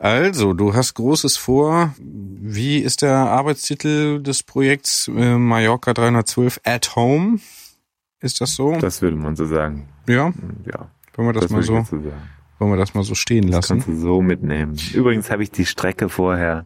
Also, 0.00 0.54
du 0.54 0.72
hast 0.72 0.94
Großes 0.94 1.36
vor. 1.36 1.94
Wie 1.98 2.78
ist 2.78 3.02
der 3.02 3.16
Arbeitstitel 3.16 4.22
des 4.22 4.42
Projekts 4.42 5.08
äh, 5.08 5.36
Mallorca 5.36 5.92
312 5.92 6.58
at 6.64 6.96
Home? 6.96 7.38
Ist 8.20 8.40
das 8.40 8.54
so? 8.54 8.78
Das 8.78 9.02
würde 9.02 9.18
man 9.18 9.36
so 9.36 9.44
sagen. 9.44 9.90
Ja? 10.08 10.32
Ja. 10.64 10.90
Wollen 11.14 11.28
wir 11.28 11.32
das, 11.34 11.42
das 11.42 11.52
mal 11.52 11.62
so, 11.62 11.84
so 11.90 12.02
wollen 12.58 12.72
wir 12.72 12.76
das 12.78 12.94
mal 12.94 13.04
so 13.04 13.14
stehen 13.14 13.48
lassen? 13.48 13.78
Das 13.78 13.86
kannst 13.86 13.88
du 13.88 13.94
so 13.94 14.22
mitnehmen. 14.22 14.74
Übrigens 14.94 15.30
habe 15.30 15.42
ich 15.42 15.50
die 15.50 15.66
Strecke 15.66 16.08
vorher 16.08 16.64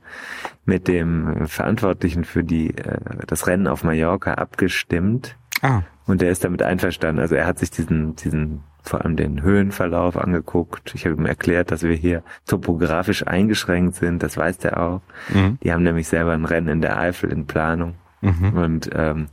mit 0.65 0.87
dem 0.87 1.49
Verantwortlichen 1.49 2.23
für 2.23 2.45
die, 2.45 2.71
äh, 2.71 2.99
das 3.27 3.49
Rennen 3.49 3.67
auf 3.67 3.83
Mallorca 3.83 4.35
abgestimmt. 4.35 5.37
Ah. 5.61 5.83
Und 6.07 6.21
der 6.21 6.31
ist 6.31 6.45
damit 6.45 6.63
einverstanden. 6.63 7.21
Also 7.21 7.35
er 7.35 7.47
hat 7.47 7.59
sich 7.59 7.73
diesen, 7.73 8.15
diesen 8.15 8.63
vor 8.85 9.03
allem 9.03 9.17
den 9.17 9.43
Höhenverlauf 9.43 10.17
angeguckt. 10.17 10.95
Ich 10.95 11.07
habe 11.07 11.17
ihm 11.17 11.27
erklärt, 11.27 11.71
dass 11.71 11.83
wir 11.83 11.95
hier 11.95 12.23
topografisch 12.47 13.27
eingeschränkt 13.27 13.97
sind. 13.97 14.23
Das 14.23 14.37
weiß 14.37 14.59
der 14.59 14.79
auch. 14.81 15.01
Mhm. 15.31 15.59
Die 15.63 15.73
haben 15.73 15.83
nämlich 15.83 16.07
selber 16.07 16.33
ein 16.33 16.45
Rennen 16.45 16.69
in 16.69 16.81
der 16.83 16.99
Eifel 16.99 17.33
in 17.33 17.47
Planung. 17.47 17.95
Mhm. 18.21 18.53
Und 18.53 18.91
ähm, 18.95 19.29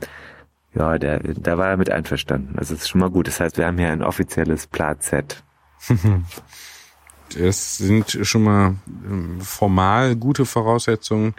ja, 0.74 0.98
der, 0.98 1.20
da 1.20 1.58
war 1.58 1.68
er 1.68 1.76
mit 1.76 1.90
einverstanden. 1.90 2.58
Also 2.58 2.74
das 2.74 2.84
ist 2.84 2.88
schon 2.88 3.02
mal 3.02 3.10
gut. 3.10 3.28
Das 3.28 3.40
heißt, 3.40 3.58
wir 3.58 3.66
haben 3.66 3.78
hier 3.78 3.90
ein 3.90 4.02
offizielles 4.02 4.66
Plat-Set. 4.66 5.42
Das 7.38 7.78
sind 7.78 8.18
schon 8.22 8.42
mal 8.42 8.74
ähm, 9.06 9.40
formal 9.40 10.16
gute 10.16 10.44
Voraussetzungen. 10.44 11.34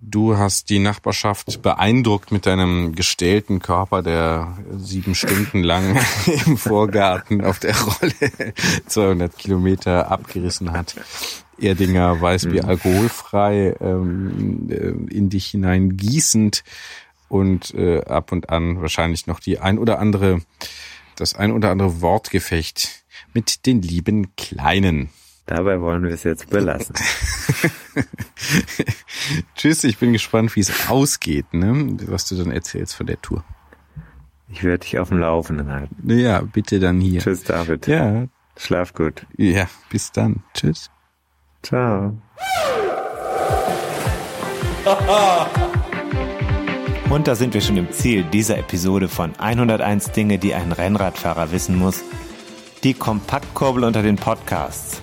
Du 0.00 0.36
hast 0.36 0.70
die 0.70 0.78
Nachbarschaft 0.78 1.60
beeindruckt 1.60 2.30
mit 2.30 2.46
deinem 2.46 2.94
gestählten 2.94 3.58
Körper, 3.58 4.02
der 4.02 4.56
sieben 4.76 5.14
Stunden 5.14 5.62
lang 5.62 5.98
im 6.46 6.56
Vorgarten 6.56 7.44
auf 7.44 7.58
der 7.58 7.76
Rolle 7.76 8.54
200 8.86 9.36
Kilometer 9.36 10.10
abgerissen 10.10 10.72
hat. 10.72 10.94
Erdinger 11.60 12.20
Weißbier 12.20 12.62
mhm. 12.62 12.68
alkoholfrei 12.68 13.76
ähm, 13.80 14.68
äh, 14.70 15.14
in 15.14 15.30
dich 15.30 15.46
hinein 15.46 15.96
gießend 15.96 16.62
und 17.28 17.74
äh, 17.74 18.02
ab 18.04 18.30
und 18.30 18.50
an 18.50 18.80
wahrscheinlich 18.80 19.26
noch 19.26 19.40
die 19.40 19.58
ein 19.58 19.78
oder 19.78 19.98
andere, 19.98 20.40
das 21.16 21.34
ein 21.34 21.50
oder 21.50 21.70
andere 21.70 22.00
Wortgefecht 22.00 23.04
mit 23.34 23.66
den 23.66 23.82
lieben 23.82 24.34
Kleinen. 24.36 25.10
Dabei 25.48 25.80
wollen 25.80 26.02
wir 26.02 26.10
es 26.10 26.24
jetzt 26.24 26.50
belassen. 26.50 26.94
Tschüss, 29.56 29.82
ich 29.82 29.96
bin 29.96 30.12
gespannt, 30.12 30.54
wie 30.54 30.60
es 30.60 30.90
ausgeht, 30.90 31.54
ne? 31.54 31.96
was 32.04 32.28
du 32.28 32.36
dann 32.36 32.50
erzählst 32.50 32.94
von 32.94 33.06
der 33.06 33.18
Tour. 33.22 33.42
Ich 34.50 34.62
werde 34.62 34.80
dich 34.80 34.98
auf 34.98 35.08
dem 35.08 35.20
Laufenden 35.20 35.70
halten. 35.70 36.10
Ja, 36.10 36.42
bitte 36.42 36.80
dann 36.80 37.00
hier. 37.00 37.22
Tschüss, 37.22 37.44
David. 37.44 37.86
Ja. 37.86 38.26
Schlaf 38.58 38.92
gut. 38.92 39.24
Ja, 39.38 39.68
bis 39.88 40.12
dann. 40.12 40.42
Tschüss. 40.52 40.90
Ciao. 41.62 42.20
Und 47.08 47.26
da 47.26 47.34
sind 47.34 47.54
wir 47.54 47.62
schon 47.62 47.78
im 47.78 47.90
Ziel 47.90 48.24
dieser 48.24 48.58
Episode 48.58 49.08
von 49.08 49.34
101 49.38 50.12
Dinge, 50.12 50.36
die 50.36 50.52
ein 50.52 50.72
Rennradfahrer 50.72 51.52
wissen 51.52 51.78
muss. 51.78 52.04
Die 52.84 52.92
Kompaktkurbel 52.92 53.84
unter 53.84 54.02
den 54.02 54.16
Podcasts. 54.16 55.02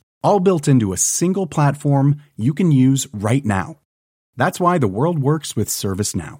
All 0.23 0.39
built 0.39 0.67
into 0.67 0.93
a 0.93 0.97
single 0.97 1.47
platform 1.47 2.21
you 2.35 2.53
can 2.53 2.71
use 2.71 3.07
right 3.13 3.43
now. 3.43 3.79
That's 4.37 4.59
why 4.59 4.77
the 4.77 4.87
world 4.87 5.19
works 5.19 5.55
with 5.55 5.67
ServiceNow. 5.67 6.37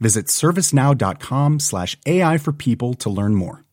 Visit 0.00 0.26
servicenow.com 0.26 1.60
slash 1.60 1.96
AI 2.06 2.38
for 2.38 2.52
people 2.52 2.94
to 2.94 3.10
learn 3.10 3.34
more. 3.34 3.64